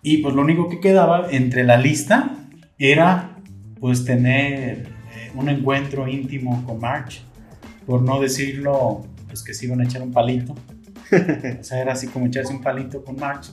[0.02, 2.38] Y pues lo único que quedaba entre la lista
[2.78, 3.38] era
[3.82, 7.22] pues tener eh, un encuentro íntimo con March,
[7.86, 10.54] por no decirlo, pues que se iban a echar un palito.
[11.60, 13.48] o sea, era así como echarse un palito con March.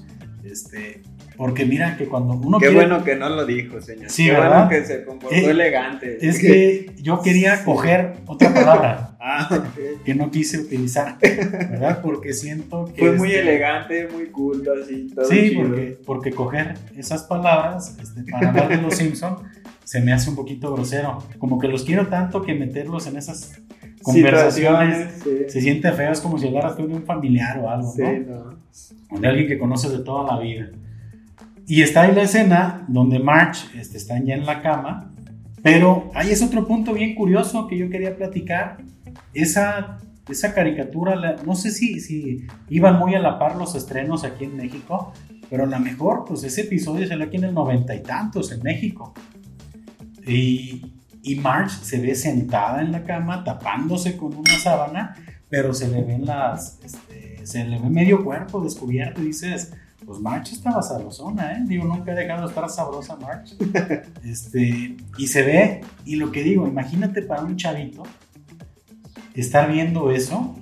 [0.44, 1.02] Este,
[1.44, 4.08] porque mira que cuando uno Qué quiere- bueno que no lo dijo, señor.
[4.08, 4.48] Sí, Qué ¿verdad?
[4.48, 6.18] bueno que se comportó Eh, elegante.
[6.20, 10.04] es que yo quería coger otra palabra Ah, ok.
[10.04, 12.00] que no quise utilizar, ¿verdad?
[12.00, 13.00] Porque siento que...
[13.00, 15.62] Fue muy este, elegante, muy culto, así, todo Sí, chido.
[15.68, 19.38] porque, porque coger esas palabras este, para hablar de los Simpson
[19.84, 21.18] se me hace un poquito grosero.
[21.38, 23.60] Como que los quiero tanto que meterlos en esas
[24.02, 25.30] conversaciones sí.
[25.48, 26.12] se siente feo.
[26.12, 28.44] Es como si hablaras tú de un familiar o algo, Sí, ¿no?
[28.44, 28.58] no.
[29.10, 30.68] O de alguien que conoces de toda la vida.
[31.66, 35.12] Y está ahí la escena donde March este, están ya en la cama.
[35.62, 38.78] Pero ahí es otro punto bien curioso que yo quería platicar.
[39.32, 39.98] Esa,
[40.28, 44.56] esa caricatura, no sé si, si iban muy a la par los estrenos aquí en
[44.56, 45.12] México,
[45.48, 48.62] pero a lo mejor, pues ese episodio salió aquí en el noventa y tantos en
[48.62, 49.14] México.
[50.26, 55.14] Y, y Marge se ve sentada en la cama tapándose con una sábana,
[55.48, 59.74] pero se le ven las, este, se le ve medio cuerpo descubierto y dices,
[60.06, 61.64] pues Marge estaba sabrosona, ¿eh?
[61.66, 63.54] Digo, nunca he dejado de estar sabrosa Marge.
[64.24, 68.02] Este, y se ve, y lo que digo, imagínate para un chavito
[69.34, 70.56] estar viendo eso.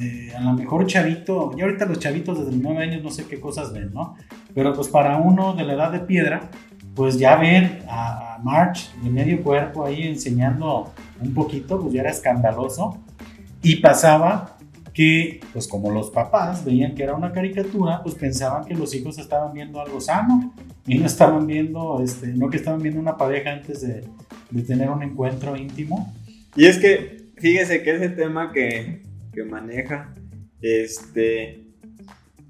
[0.00, 3.26] eh, a lo mejor chavito, y ahorita los chavitos desde los 9 años no sé
[3.26, 4.14] qué cosas ven, ¿no?
[4.54, 6.50] Pero pues para uno de la edad de piedra,
[6.94, 12.00] pues ya ver a, a March de medio cuerpo ahí enseñando un poquito, pues ya
[12.00, 12.98] era escandaloso.
[13.62, 14.56] Y pasaba
[14.92, 19.18] que, pues como los papás veían que era una caricatura, pues pensaban que los hijos
[19.18, 20.52] estaban viendo algo sano
[20.86, 24.04] y no estaban viendo, este, no que estaban viendo una pareja antes de,
[24.50, 26.12] de tener un encuentro íntimo.
[26.56, 30.14] Y es que, fíjese que ese tema que, que maneja,
[30.60, 31.62] este,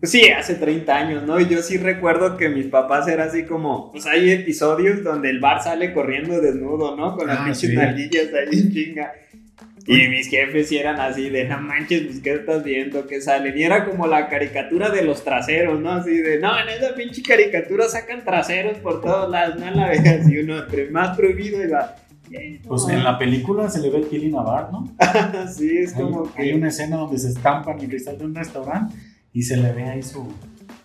[0.01, 1.39] pues sí, hace 30 años, ¿no?
[1.39, 5.41] Y yo sí recuerdo que mis papás eran así como, pues hay episodios donde el
[5.41, 7.15] bar sale corriendo desnudo, ¿no?
[7.17, 7.77] Con las Ah, pinches sí.
[7.77, 8.09] ahí
[8.59, 9.13] en chinga.
[9.87, 13.07] Y mis jefes sí eran así de, no manches, pues ¿qué estás viendo?
[13.07, 13.57] ¿Qué salen?
[13.59, 15.91] Y era como la caricatura de los traseros, ¿no?
[15.93, 20.29] Así de, no, en esa pinche caricatura sacan traseros por todos lados, no la veas.
[20.29, 21.97] Y uno, entre más prohibido, iba,
[22.31, 24.95] "Eh, no, Pues en la película se le ve el Killing a Bart, ¿no?
[25.53, 26.43] sí, es Hay, como que...
[26.43, 28.95] hay una escena donde se estampan el cristal de un restaurante
[29.33, 30.33] y se le ve ahí su...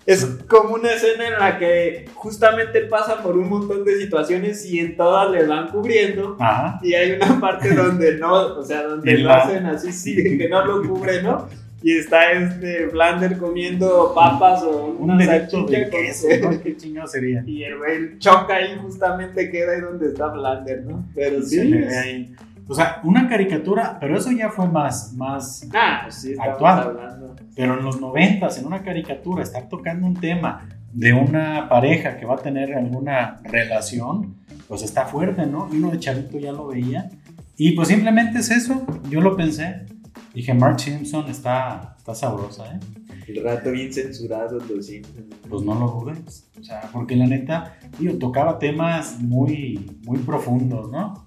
[0.05, 4.63] Es como una escena en la que justamente él pasa por un montón de situaciones
[4.65, 6.37] y en todas le van cubriendo.
[6.39, 6.79] Ajá.
[6.83, 10.63] Y hay una parte donde no, o sea, donde lo hacen así, sí, que no
[10.63, 11.47] lo cubre, ¿no?
[11.81, 16.59] Y está este Blander comiendo papas o Un una dedito salchicha con- queso, ¿no?
[16.63, 17.43] ¿Qué chingado sería?
[17.45, 21.05] Y el güey choca ahí, justamente queda ahí donde está Blander, ¿no?
[21.13, 21.63] Pero sí.
[21.63, 22.35] Le ve ahí.
[22.67, 25.67] O sea, una caricatura, pero eso ya fue más, más...
[25.75, 26.79] Ah, pues sí, Actual.
[26.79, 27.34] hablando.
[27.55, 32.25] Pero en los noventas, en una caricatura, estar tocando un tema de una pareja que
[32.25, 34.35] va a tener alguna relación,
[34.67, 35.69] pues está fuerte, ¿no?
[35.71, 37.09] Y uno de chavito ya lo veía.
[37.57, 39.85] Y pues simplemente es eso, yo lo pensé.
[40.33, 42.79] Dije, Mark Simpson está, está sabrosa, ¿eh?
[43.27, 45.35] El rato bien censurado, los Simpsons.
[45.49, 46.47] Pues no lo dudes.
[46.59, 51.23] O sea, porque la neta, digo, tocaba temas muy, muy profundos, ¿no?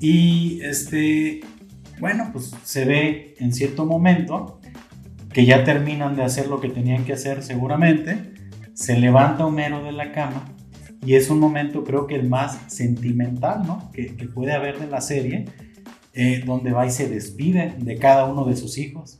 [0.00, 1.40] Y este,
[2.00, 4.57] bueno, pues se ve en cierto momento
[5.32, 8.32] que ya terminan de hacer lo que tenían que hacer seguramente.
[8.74, 10.44] Se levanta Homero de la cama
[11.04, 13.90] y es un momento creo que el más sentimental, ¿no?
[13.92, 15.46] Que, que puede haber de la serie,
[16.14, 19.16] eh, donde va y se despide de cada uno de sus hijos.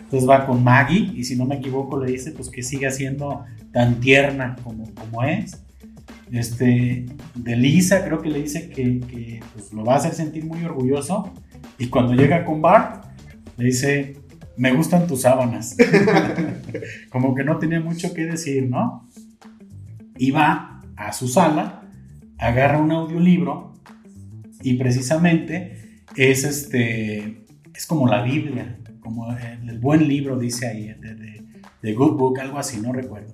[0.00, 3.44] Entonces va con Maggie y si no me equivoco le dice pues que siga siendo
[3.72, 5.62] tan tierna como, como es.
[6.32, 10.64] Este, de Lisa creo que le dice que, pues, lo va a hacer sentir muy
[10.64, 11.32] orgulloso
[11.76, 13.04] y cuando llega con Bart
[13.56, 14.16] le dice
[14.60, 15.74] me gustan tus sábanas.
[17.10, 19.08] como que no tenía mucho que decir, ¿no?
[20.18, 21.88] Y va a su sala,
[22.36, 23.72] agarra un audiolibro
[24.62, 30.94] y precisamente es este es como la Biblia, como el, buen libro dice ahí
[31.80, 33.32] de, Good Book, algo así, no recuerdo.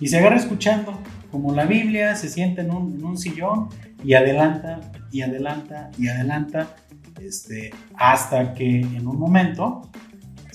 [0.00, 1.00] Y se agarra escuchando
[1.30, 3.70] como la Biblia, se sienta en un, en un sillón
[4.04, 6.76] y adelanta y adelanta y adelanta
[7.22, 9.90] este, hasta que en un momento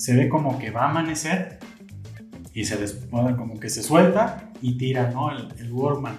[0.04, 1.60] se ve como que va a amanecer
[2.54, 5.32] y se después como que se suelta y tira, ¿no?
[5.32, 6.18] El, el Warman.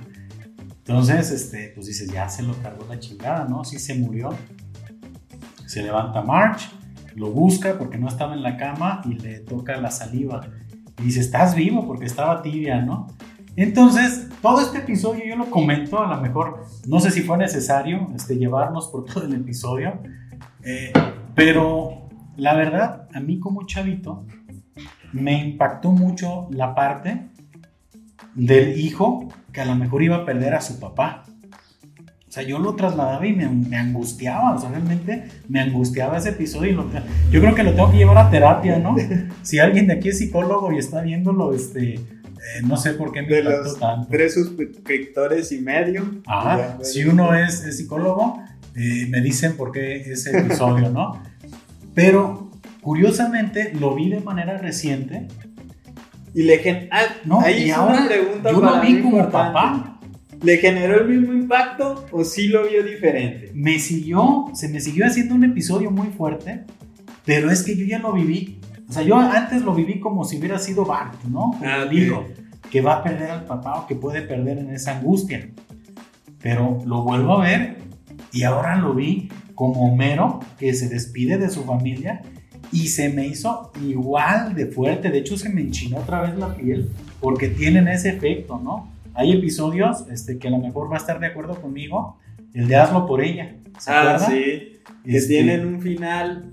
[0.78, 3.62] Entonces, este, pues dices, ya se lo cargó la chingada, ¿no?
[3.62, 4.30] Sí se murió.
[5.66, 6.70] Se levanta March,
[7.14, 10.48] lo busca porque no estaba en la cama y le toca la saliva.
[11.00, 13.08] Y dice, estás vivo porque estaba tibia, ¿no?
[13.54, 18.10] Entonces, todo este episodio yo lo comento, a lo mejor, no sé si fue necesario
[18.16, 20.00] este, llevarnos por todo el episodio,
[20.62, 20.90] eh,
[21.34, 22.03] pero
[22.36, 24.26] la verdad, a mí como chavito,
[25.12, 27.28] me impactó mucho la parte
[28.34, 31.24] del hijo que a lo mejor iba a perder a su papá.
[32.28, 36.84] O sea, yo lo trasladaba y me, angustiaba, o sea, realmente me angustiaba ese episodio.
[37.30, 38.96] Y yo creo que lo tengo que llevar a terapia, ¿no?
[39.42, 42.00] Si alguien de aquí es psicólogo y está viéndolo, este, eh,
[42.64, 44.08] no sé por qué me de los tanto.
[44.10, 46.04] Tres suscriptores y medio.
[46.26, 48.42] Ah, si uno es, psicólogo,
[48.74, 51.22] eh, me dicen por qué ese episodio, ¿no?
[51.94, 55.28] Pero curiosamente lo vi de manera reciente.
[56.34, 59.98] Y le ah, no, ahí y ahora pregunta yo lo vi como papá.
[60.42, 63.52] ¿Le generó el mismo impacto o sí lo vio diferente?
[63.54, 66.64] Me siguió, se me siguió haciendo un episodio muy fuerte,
[67.24, 68.60] pero es que yo ya lo viví.
[68.88, 71.58] O sea, yo antes lo viví como si hubiera sido Bart, ¿no?
[71.64, 72.26] ah, digo,
[72.70, 75.48] que va a perder al papá o que puede perder en esa angustia.
[76.42, 77.78] Pero lo vuelvo a ver
[78.32, 82.22] y ahora lo vi como Homero, que se despide de su familia
[82.72, 85.10] y se me hizo igual de fuerte.
[85.10, 86.90] De hecho, se me enchinó otra vez la piel
[87.20, 88.92] porque tienen ese efecto, ¿no?
[89.14, 92.18] Hay episodios este, que a lo mejor va a estar de acuerdo conmigo.
[92.52, 93.56] El de Hazlo por ella.
[93.86, 94.80] ah, sí.
[95.04, 96.50] Que este, tienen un final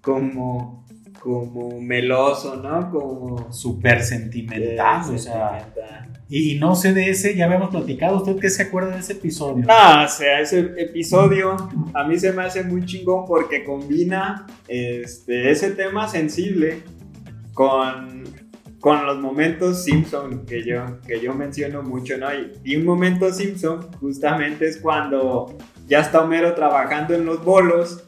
[0.00, 0.84] como,
[1.20, 2.90] como meloso, ¿no?
[2.90, 3.52] Como.
[3.52, 5.14] Súper sentimental.
[5.14, 5.68] o sea.
[6.32, 8.18] Y, no sé de ese, ya habíamos platicado.
[8.18, 9.64] ¿Usted qué se acuerda de ese episodio?
[9.68, 11.56] Ah, o sea, ese episodio
[11.92, 16.82] a mí se me hace muy chingón porque combina este, ese tema sensible
[17.52, 18.22] con,
[18.78, 22.28] con los momentos Simpson que yo, que yo menciono mucho, ¿no?
[22.62, 25.58] Y, un momento Simpson justamente es cuando
[25.88, 28.04] ya está Homero trabajando en los bolos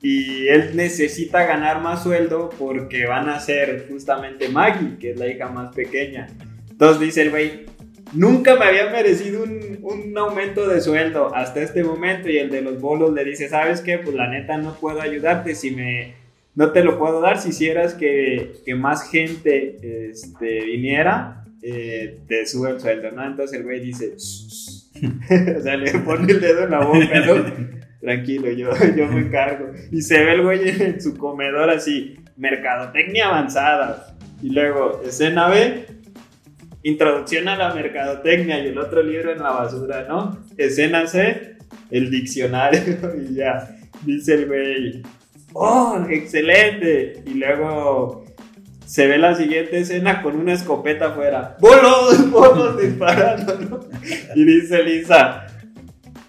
[0.00, 5.26] y él necesita ganar más sueldo porque van a ser justamente Maggie, que es la
[5.26, 6.28] hija más pequeña.
[6.76, 7.64] Entonces dice el güey,
[8.12, 12.60] nunca me había merecido un, un, aumento de sueldo hasta este momento y el de
[12.60, 13.96] los bolos le dice, ¿sabes qué?
[13.96, 16.14] Pues la neta no puedo ayudarte si me...
[16.54, 22.44] No te lo puedo dar si hicieras que, que más gente este, viniera, eh, te
[22.44, 23.26] sube el sueldo, ¿no?
[23.26, 24.12] Entonces el güey dice,
[25.58, 27.44] o sea, le pone el dedo en la boca, ¿no?
[28.02, 29.72] Tranquilo, yo, yo me encargo.
[29.90, 34.14] Y se ve el güey en su comedor así, mercadotecnia avanzada.
[34.42, 35.86] Y luego, escena B,
[36.86, 40.38] Introducción a la mercadotecnia y el otro libro en la basura, ¿no?
[40.56, 41.56] Escena C,
[41.90, 42.80] el diccionario
[43.28, 43.76] y ya.
[44.02, 45.02] Dice el güey,
[45.52, 47.24] ¡oh, excelente!
[47.26, 48.24] Y luego
[48.84, 51.56] se ve la siguiente escena con una escopeta afuera.
[51.58, 52.30] ¡Bolos!
[52.30, 53.58] ¡Bolos disparando!
[53.68, 53.80] ¿no?
[54.36, 55.44] Y dice Lisa,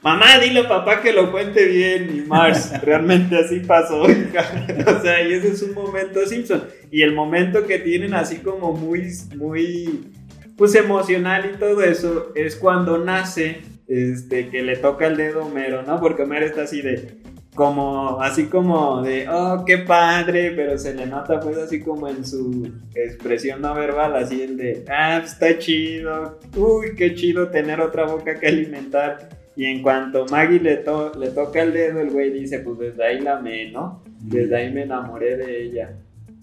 [0.02, 2.16] mamá, dile a papá que lo cuente bien.
[2.18, 6.64] Y Mars, realmente así pasó, o sea, y ese es un momento Simpson.
[6.90, 10.17] Y el momento que tienen así como muy, muy
[10.58, 15.46] pues emocional y todo eso es cuando nace este que le toca el dedo a
[15.46, 16.00] Homero, ¿no?
[16.00, 17.22] Porque Homero está así de
[17.56, 22.26] como así como de oh qué padre, pero se le nota pues así como en
[22.26, 27.80] su expresión no verbal, así el de ah pues, está chido, uy qué chido tener
[27.80, 29.30] otra boca que alimentar.
[29.56, 30.84] Y en cuanto Maggie le,
[31.20, 34.04] le toca el dedo, el güey dice, pues desde ahí la amé, ¿no?
[34.22, 35.98] Desde ahí me enamoré de ella.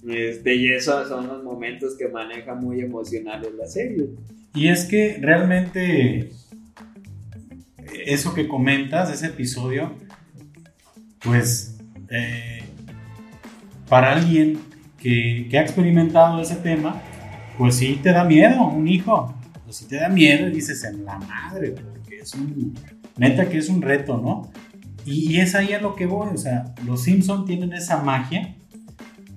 [0.07, 4.11] Este, y esos son los momentos que maneja muy emocionales la serie.
[4.55, 6.31] Y es que realmente
[8.07, 9.95] eso que comentas, ese episodio,
[11.21, 11.79] pues
[12.11, 12.63] eh,
[13.89, 14.59] para alguien
[15.01, 17.01] que, ha experimentado ese tema,
[17.57, 19.35] pues sí te da miedo, un hijo.
[19.65, 22.75] Pues sí te da miedo y dices en la madre, porque es un,
[23.17, 24.51] neta que es un reto, ¿no?
[25.07, 28.55] Y, y es ahí a lo que voy, o sea, los Simpson tienen esa magia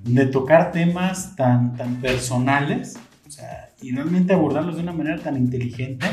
[0.07, 2.95] de tocar temas tan, tan personales,
[3.27, 6.05] o sea, y realmente abordarlos de una manera tan inteligente,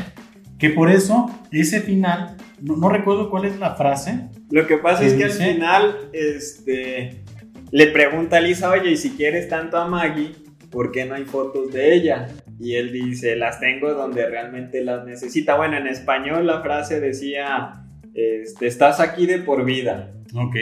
[0.59, 4.29] que por eso ese final, no, no recuerdo cuál es la frase.
[4.51, 7.23] Lo que pasa es que dice- al final, este,
[7.71, 10.33] le pregunta a Lisa, oye, y si quieres tanto a Maggie,
[10.69, 12.27] ¿por qué no hay fotos de ella?
[12.59, 15.55] Y él dice, las tengo donde realmente las necesita.
[15.57, 17.83] Bueno, en español la frase decía,
[18.13, 20.11] este, estás aquí de por vida.
[20.33, 20.55] Ok.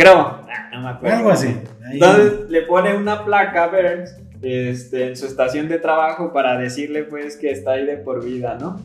[0.00, 1.16] Creo, ah, no me acuerdo.
[1.16, 1.48] Algo así.
[1.86, 6.56] Ahí- Entonces le pone una placa a Burns este, en su estación de trabajo para
[6.58, 8.80] decirle pues que está ahí de por vida, ¿no?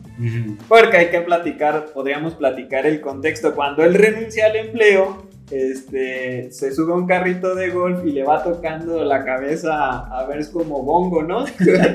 [0.68, 3.54] Porque hay que platicar, podríamos platicar el contexto.
[3.54, 8.24] Cuando él renuncia al empleo, este, se sube a un carrito de golf y le
[8.24, 11.44] va tocando la cabeza a, a Burns como bongo, ¿no?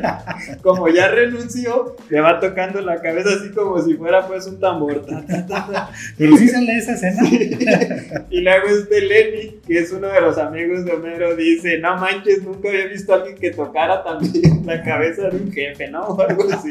[0.62, 5.06] como ya renunció, le va tocando la cabeza así como si fuera pues un tambor.
[5.06, 5.89] ta, ta, ta, ta.
[6.18, 7.22] Pero sí sale esa escena.
[8.30, 12.43] Y luego este Lenny, que es uno de los amigos de Homero, dice, no manches,
[12.43, 16.02] nunca había visto a alguien que tocara también la cabeza de un jefe, ¿no?
[16.02, 16.70] O algo así.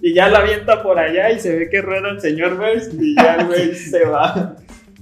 [0.00, 3.14] Y ya la avienta por allá y se ve que rueda el señor Burns y
[3.14, 4.56] ya el güey se va.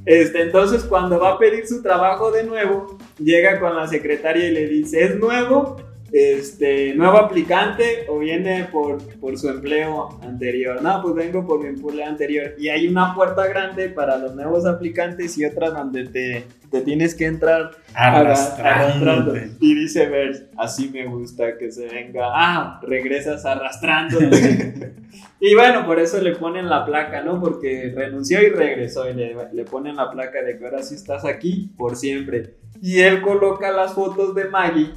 [0.07, 4.53] Este, entonces cuando va a pedir su trabajo de nuevo, llega con la secretaria y
[4.53, 5.77] le dice, ¿es nuevo?
[6.13, 10.83] Este, nuevo aplicante o viene por, por su empleo anterior.
[10.83, 12.55] No, pues vengo por mi empleo anterior.
[12.59, 17.15] Y hay una puerta grande para los nuevos aplicantes y otra donde te, te tienes
[17.15, 19.35] que entrar arrastrando.
[19.61, 22.27] Y dice Vers, así me gusta que se venga.
[22.33, 24.95] Ah, regresas arrastrándote.
[25.41, 27.41] y bueno, por eso le ponen la placa, ¿no?
[27.41, 31.25] Porque renunció y regresó y le, le ponen la placa de que ahora sí estás
[31.25, 32.55] aquí por siempre.
[32.83, 34.91] Y él coloca las fotos de Maggie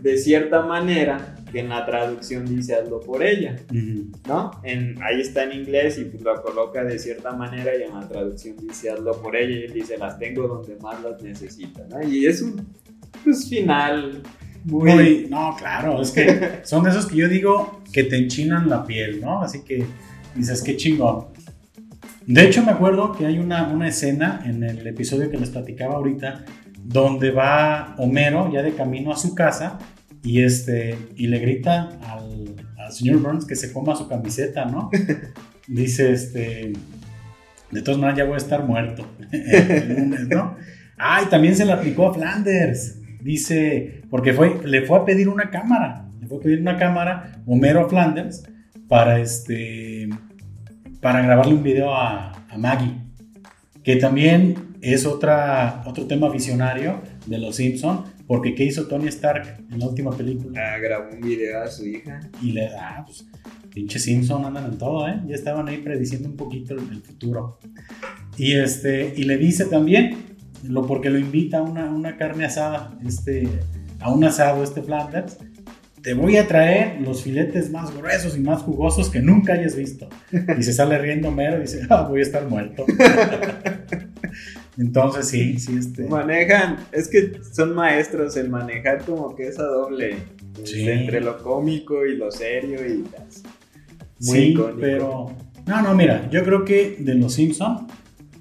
[0.00, 3.56] de cierta manera que en la traducción dice hazlo por ella.
[4.26, 4.50] ¿no?
[4.62, 8.06] En, ahí está en inglés y pues lo coloca de cierta manera y en la
[8.06, 12.02] traducción dice hazlo por ella y él dice las tengo donde más las necesita, ¿no?
[12.06, 12.66] Y es un
[13.24, 14.22] pues, final
[14.64, 14.92] muy...
[14.92, 19.20] Muy- no, claro, es que son esos que yo digo que te enchinan la piel,
[19.20, 19.40] ¿no?
[19.42, 19.84] Así que
[20.34, 21.26] dices, qué chingón.
[22.26, 25.94] De hecho, me acuerdo que hay una, una escena en el episodio que les platicaba
[25.94, 26.44] ahorita,
[26.88, 29.78] donde va Homero ya de camino a su casa
[30.22, 34.90] y, este, y le grita al, al señor Burns que se coma su camiseta, ¿no?
[35.68, 36.72] Dice, este,
[37.70, 40.56] de todas maneras ya voy a estar muerto el lunes, ¿no?
[40.96, 42.96] Ah, y también se le aplicó a Flanders.
[43.20, 46.08] Dice, porque fue, le fue a pedir una cámara.
[46.18, 48.44] Le fue a pedir una cámara, Homero a Flanders,
[48.88, 50.08] para este.
[51.02, 53.07] Para grabarle un video a, a Maggie.
[53.88, 58.04] Que también es otra, otro tema visionario de los Simpson.
[58.26, 60.60] Porque ¿qué hizo Tony Stark en la última película?
[60.60, 62.20] Ah, grabó un video a su hija.
[62.42, 63.26] Y le da, pues,
[63.72, 65.22] pinche Simpson andan en todo, ¿eh?
[65.26, 67.60] Ya estaban ahí prediciendo un poquito el, el futuro.
[68.36, 70.18] Y, este, y le dice también,
[70.64, 73.48] lo, porque lo invita a una, una carne asada, este,
[74.00, 75.38] a un asado este Flanders,
[76.08, 80.08] te voy a traer los filetes más gruesos y más jugosos que nunca hayas visto.
[80.58, 82.86] Y se sale riendo mero y dice, ah, voy a estar muerto.
[84.78, 86.04] Entonces sí, sí, este...
[86.08, 90.16] Manejan, es que son maestros en manejar como que esa doble
[90.64, 90.80] Sí.
[90.80, 93.42] este, entre lo cómico y lo serio y las-
[94.20, 94.78] muy sí, icónico.
[94.80, 95.26] pero...
[95.66, 97.86] No, no, mira, yo creo que de los Simpson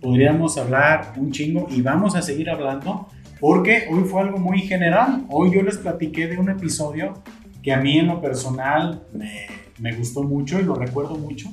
[0.01, 3.07] podríamos hablar un chingo y vamos a seguir hablando
[3.41, 5.25] porque hoy fue algo muy general.
[5.29, 7.21] Hoy yo les platiqué de un episodio
[7.67, 9.45] que a mí en lo personal me,
[9.77, 11.49] me gustó mucho y lo recuerdo mucho.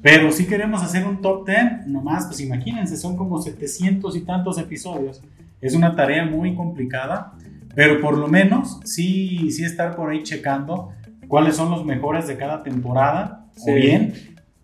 [0.00, 4.58] Pero si queremos hacer un top 10, nomás, pues imagínense, son como 700 y tantos
[4.58, 5.20] episodios.
[5.60, 7.32] Es una tarea muy complicada,
[7.74, 10.90] pero por lo menos sí, sí estar por ahí checando
[11.26, 13.72] cuáles son los mejores de cada temporada, Sí.
[13.72, 14.14] o bien,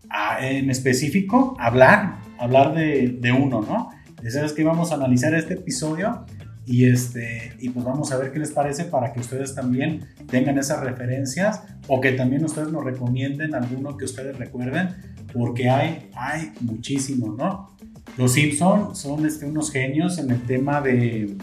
[0.08, 3.90] a- en específico, hablar, hablar de, de uno, ¿no?
[4.22, 6.26] Ya sabes que vamos a analizar este episodio
[6.70, 10.56] y, este, y pues vamos a ver qué les parece para que ustedes también tengan
[10.56, 14.90] esas referencias o que también ustedes nos recomienden alguno que ustedes recuerden,
[15.32, 17.76] porque hay, hay muchísimos, ¿no?
[18.16, 21.36] Los Simpson son este, unos genios en el tema de,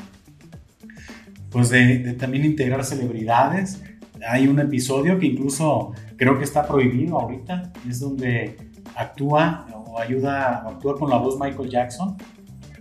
[1.50, 3.82] pues de, también integrar celebridades.
[4.30, 8.56] Hay un episodio que incluso creo que está prohibido ahorita, es donde
[8.96, 12.16] actúa o ayuda, actúa con la voz Michael Jackson.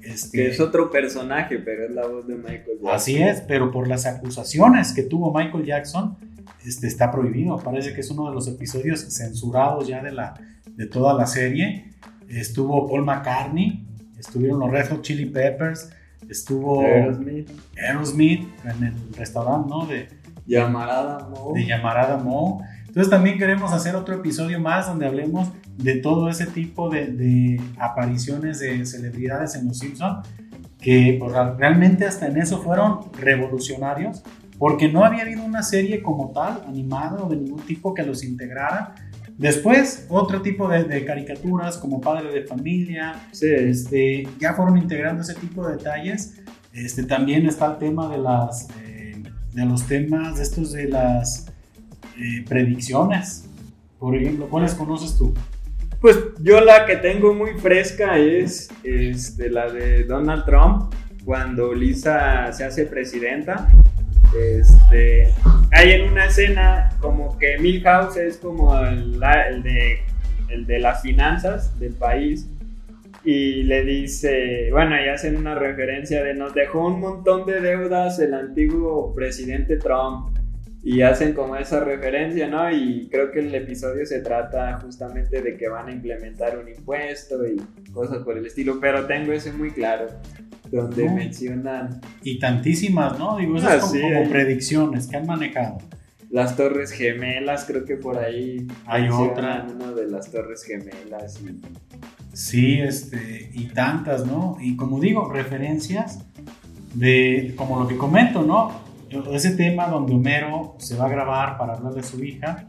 [0.06, 2.94] Este, Que es otro personaje, pero es la voz de Michael Jackson.
[2.94, 6.16] Así es, pero por las acusaciones que tuvo Michael Jackson,
[6.64, 7.58] este, está prohibido.
[7.58, 10.34] Parece que es uno de los episodios censurados ya de, la,
[10.66, 11.92] de toda la serie.
[12.28, 13.86] Estuvo Paul McCartney,
[14.18, 15.90] estuvieron los Red Hot Chili Peppers,
[16.28, 19.86] estuvo Aerosmith, Aerosmith en el restaurante ¿no?
[19.86, 20.08] de,
[20.46, 21.52] Llamarada Mo.
[21.54, 22.62] de Llamarada Mo.
[22.96, 27.60] Entonces también queremos hacer otro episodio más donde hablemos de todo ese tipo de, de
[27.78, 30.22] apariciones de celebridades en Los Simpson
[30.80, 34.22] que pues, realmente hasta en eso fueron revolucionarios,
[34.58, 38.24] porque no había habido una serie como tal, animada o de ningún tipo que los
[38.24, 38.94] integrara.
[39.36, 45.68] Después, otro tipo de, caricaturas como Padre de Familia, este, ya fueron integrando ese tipo
[45.68, 46.40] de detalles.
[46.72, 49.22] Este, también está el tema de, las, eh,
[49.52, 51.52] de los temas de estos de las
[52.18, 53.48] eh, predicciones.
[53.98, 55.34] Por ejemplo, ¿cuáles conoces tú?
[56.00, 60.94] Pues yo la que tengo muy fresca es este, la de Donald Trump,
[61.24, 63.68] cuando Lisa se hace presidenta.
[64.38, 65.32] Este,
[65.72, 70.00] hay en una escena como que Milhouse es como el, de,
[70.48, 72.46] el de las finanzas del país
[73.24, 78.20] y le dice, bueno, y hacen una referencia de nos dejó un montón de deudas
[78.20, 80.35] el antiguo presidente Trump
[80.86, 82.70] y hacen como esa referencia, ¿no?
[82.70, 87.44] Y creo que el episodio se trata justamente de que van a implementar un impuesto
[87.44, 87.56] y
[87.90, 90.06] cosas por el estilo, pero tengo ese muy claro,
[90.70, 92.00] donde mencionan...
[92.22, 93.36] Y tantísimas, ¿no?
[93.36, 95.78] Digo, esas ah, como, predicciones que han manejado.
[96.30, 99.66] Las Torres Gemelas, creo que por ahí hay otra.
[99.68, 101.40] Una de las Torres Gemelas.
[102.32, 104.56] Sí, este, y tantas, ¿no?
[104.60, 106.24] Y como digo, referencias
[106.94, 108.85] de, como lo que comento, ¿no?
[109.32, 112.68] Ese tema donde Homero se va a grabar para hablar de su hija,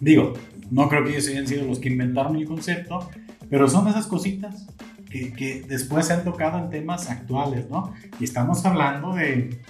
[0.00, 0.34] digo,
[0.70, 3.08] no creo que ellos hayan sido los que inventaron el concepto,
[3.48, 4.66] pero son esas cositas
[5.10, 7.92] que, que después se han tocado en temas actuales, ¿no?
[8.18, 9.60] Y estamos hablando de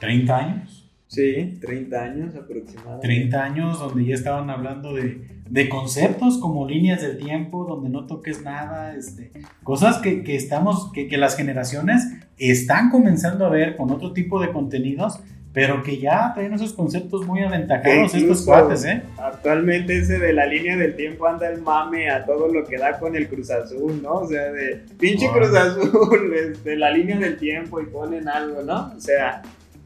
[0.00, 0.90] 30 años.
[1.06, 3.06] Sí, 30 años aproximadamente.
[3.06, 8.06] 30 años donde ya estaban hablando de, de conceptos como líneas del tiempo, donde no
[8.06, 9.30] toques nada, este,
[9.62, 12.04] cosas que, que estamos, que, que, las generaciones
[12.38, 15.20] están comenzando a ver con otro tipo de contenidos,
[15.52, 19.02] pero que ya traen esos conceptos muy aventajados estos cuates, ¿eh?
[19.16, 22.98] Actualmente ese de la línea del tiempo anda el mame a todo lo que da
[22.98, 24.14] con el Cruz Azul, ¿no?
[24.14, 28.62] O sea, de pinche Cruz Azul, de este, la línea del tiempo y ponen algo,
[28.62, 28.92] ¿no?
[28.96, 29.42] O sea,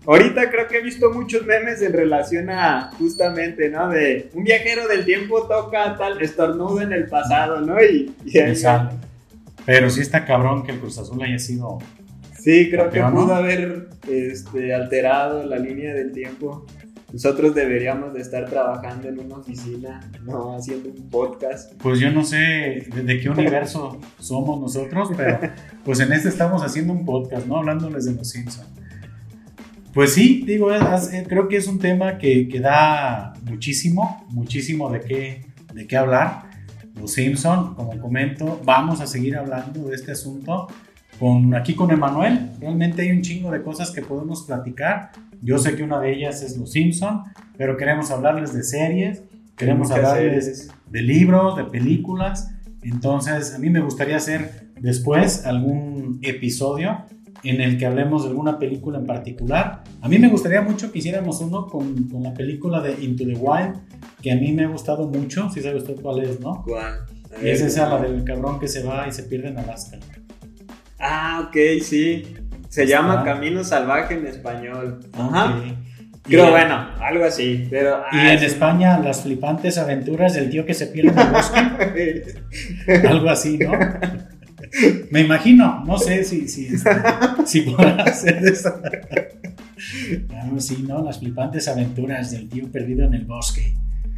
[0.07, 3.91] Ahorita creo que he visto muchos memes en relación a justamente, ¿no?
[3.91, 7.77] De un viajero del tiempo toca tal estornudo en el pasado, ¿no?
[7.83, 8.97] Y, Exacto.
[9.67, 11.79] Pero sí está cabrón que el Cruz Azul haya sido.
[12.49, 16.65] Sí, creo que pudo haber este, alterado la línea del tiempo.
[17.13, 21.75] Nosotros deberíamos de estar trabajando en una oficina, no haciendo un podcast.
[21.75, 25.41] Pues yo no sé de, qué universo somos nosotros, pero
[25.85, 27.59] pues en este estamos haciendo un podcast, ¿no?
[27.59, 28.67] Hablándoles de los Simpsons.
[29.93, 30.81] Pues sí, digo, eh,
[31.29, 35.45] creo que es un tema que, que, da muchísimo, muchísimo de qué,
[35.75, 36.45] de qué hablar.
[36.99, 40.67] Los Simpson, como comento, vamos a seguir hablando de este asunto
[41.19, 42.51] con, aquí con Emanuel.
[42.61, 45.11] Realmente hay un chingo de cosas que podemos platicar.
[45.43, 47.23] Yo sé que una de ellas es Los Simpson,
[47.57, 49.23] pero queremos hablarles de series,
[49.57, 52.51] queremos hablarles de libros, de películas.
[52.83, 57.05] Entonces, a mí me gustaría hacer después algún episodio
[57.45, 59.85] en el que hablemos de alguna película en particular.
[60.01, 63.35] A mí me gustaría mucho que hiciéramos uno con, con la película de Into the
[63.35, 63.77] Wild,
[64.23, 66.63] que a mí me ha gustado mucho, si sabe usted cuál es, ¿no?
[66.65, 67.01] ¿Cuál?
[67.43, 69.99] Es esa, la del cabrón que se va y se pierde en Alaska.
[70.99, 72.35] Ah, ok, sí.
[72.69, 75.01] Se llama Camino Salvaje en español.
[75.13, 75.55] Ajá.
[76.29, 77.67] Pero bueno, algo así.
[77.71, 81.33] Pero, y ah, en España, las flipantes aventuras del tío que se pierde en el
[81.33, 83.09] bosque.
[83.09, 83.73] algo así, ¿no?
[85.11, 86.91] Me imagino, no sé si, si, este,
[87.47, 88.75] si podrá hacer eso.
[90.43, 91.03] Algo así, ¿no?
[91.03, 93.75] Las flipantes aventuras del tío perdido en el bosque.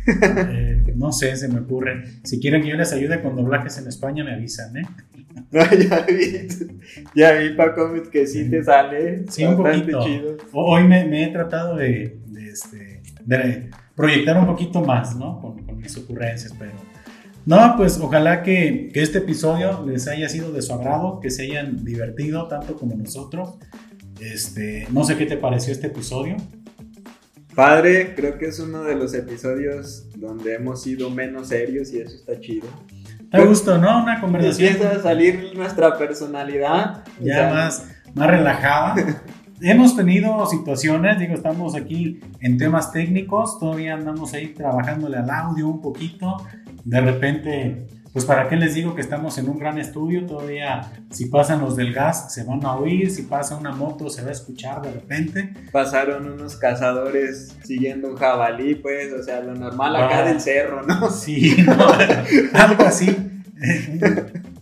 [0.07, 2.05] Eh, no sé, se me ocurre.
[2.24, 4.82] Si quieren que yo les ayude con doblajes en España, me avisan, ¿eh?
[5.53, 6.48] No, ya vi,
[7.14, 9.24] ya vi Paco que sí te sale.
[9.28, 10.01] Sí, un poquito.
[10.53, 12.18] Hoy me, he tratado de,
[12.51, 15.40] este, de, proyectar un poquito más, ¿no?
[15.40, 16.72] Con, con mis ocurrencias, pero
[17.46, 21.84] no, pues ojalá que, este episodio les haya sido de su agrado, que se hayan
[21.84, 23.55] divertido tanto como nosotros.
[24.20, 26.36] Este, no sé qué te pareció este episodio.
[27.55, 32.14] Padre, creo que es uno de los episodios donde hemos sido menos serios y eso
[32.16, 32.68] está chido.
[33.30, 34.03] Te gustó, ¿no?
[34.03, 34.72] Una conversación.
[34.72, 37.05] Empieza a salir nuestra personalidad.
[37.20, 39.22] Ya más, más relajada.
[39.61, 45.68] hemos tenido situaciones, digo, estamos aquí en temas técnicos, todavía andamos ahí trabajándole al audio
[45.68, 46.36] un poquito,
[46.84, 51.26] de repente, pues para qué les digo que estamos en un gran estudio, todavía si
[51.26, 54.32] pasan los del gas se van a oír, si pasa una moto se va a
[54.32, 55.52] escuchar de repente.
[55.70, 61.11] Pasaron unos cazadores siguiendo un jabalí, pues, o sea, lo normal acá del cerro, ¿no?
[61.11, 61.56] Sí,
[62.54, 63.16] algo así,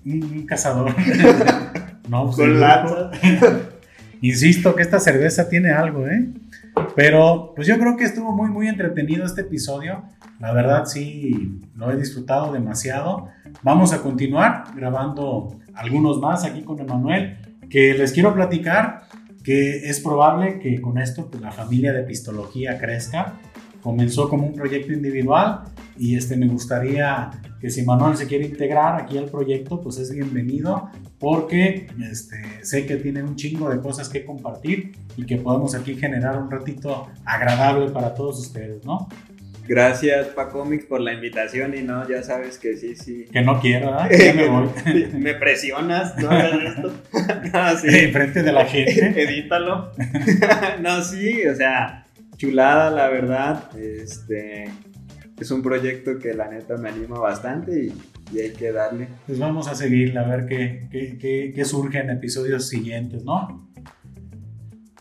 [0.04, 0.94] un, cazador.
[2.08, 3.10] no, pues, Con lata.
[4.20, 6.28] Insisto que esta cerveza tiene algo, ¿eh?
[6.94, 10.02] Pero pues yo creo que estuvo muy, muy entretenido este episodio.
[10.40, 13.28] La verdad sí, lo he disfrutado demasiado.
[13.62, 17.38] Vamos a continuar grabando algunos más aquí con Emanuel,
[17.70, 19.02] que les quiero platicar
[19.48, 23.34] que es probable que con esto pues, la familia de Pistología crezca.
[23.82, 25.64] Comenzó como un proyecto individual
[25.96, 30.12] y este, me gustaría que si Manuel se quiere integrar aquí al proyecto, pues es
[30.12, 35.74] bienvenido porque este, sé que tiene un chingo de cosas que compartir y que podemos
[35.74, 39.08] aquí generar un ratito agradable para todos ustedes, ¿no?
[39.68, 43.26] Gracias, Pacomics, por la invitación y no, ya sabes que sí, sí.
[43.30, 44.08] Que no quiero, ¿verdad?
[44.18, 44.68] Ya me voy.
[45.18, 46.92] me presionas, no hagas esto.
[47.52, 47.86] no, sí.
[47.90, 49.22] En frente de la gente.
[49.22, 49.92] Edítalo.
[50.80, 52.06] no, sí, o sea,
[52.38, 53.76] chulada, la verdad.
[53.76, 54.70] Este
[55.38, 57.92] es un proyecto que la neta me anima bastante y,
[58.38, 59.08] hay que darle.
[59.26, 63.70] Pues vamos a seguirla, a ver qué, qué, qué, surge en episodios siguientes, ¿no?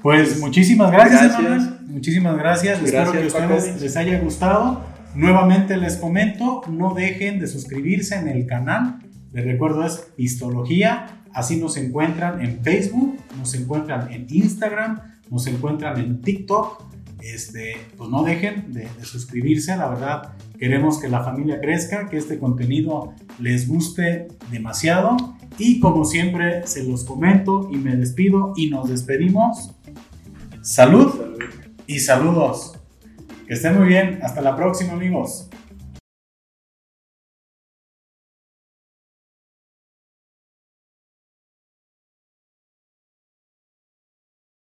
[0.02, 1.38] Pues muchísimas gracias,
[1.82, 2.82] Muchísimas gracias.
[2.82, 4.86] Espero que a ustedes les haya gustado.
[5.14, 9.00] Nuevamente les comento, no dejen de suscribirse en el canal.
[9.34, 11.24] Les recuerdo es Histología.
[11.34, 16.88] Así nos encuentran en Facebook, nos encuentran en Instagram, nos encuentran en TikTok
[17.22, 22.40] este, pues no dejen de, suscribirse, la verdad queremos que la familia crezca, que este
[22.40, 25.18] contenido les guste demasiado
[25.58, 29.72] y como siempre se los comento y me despido y nos despedimos.
[30.62, 31.14] Salud,
[31.88, 32.74] y saludos.
[33.48, 35.47] Que estén muy bien, hasta la próxima amigos.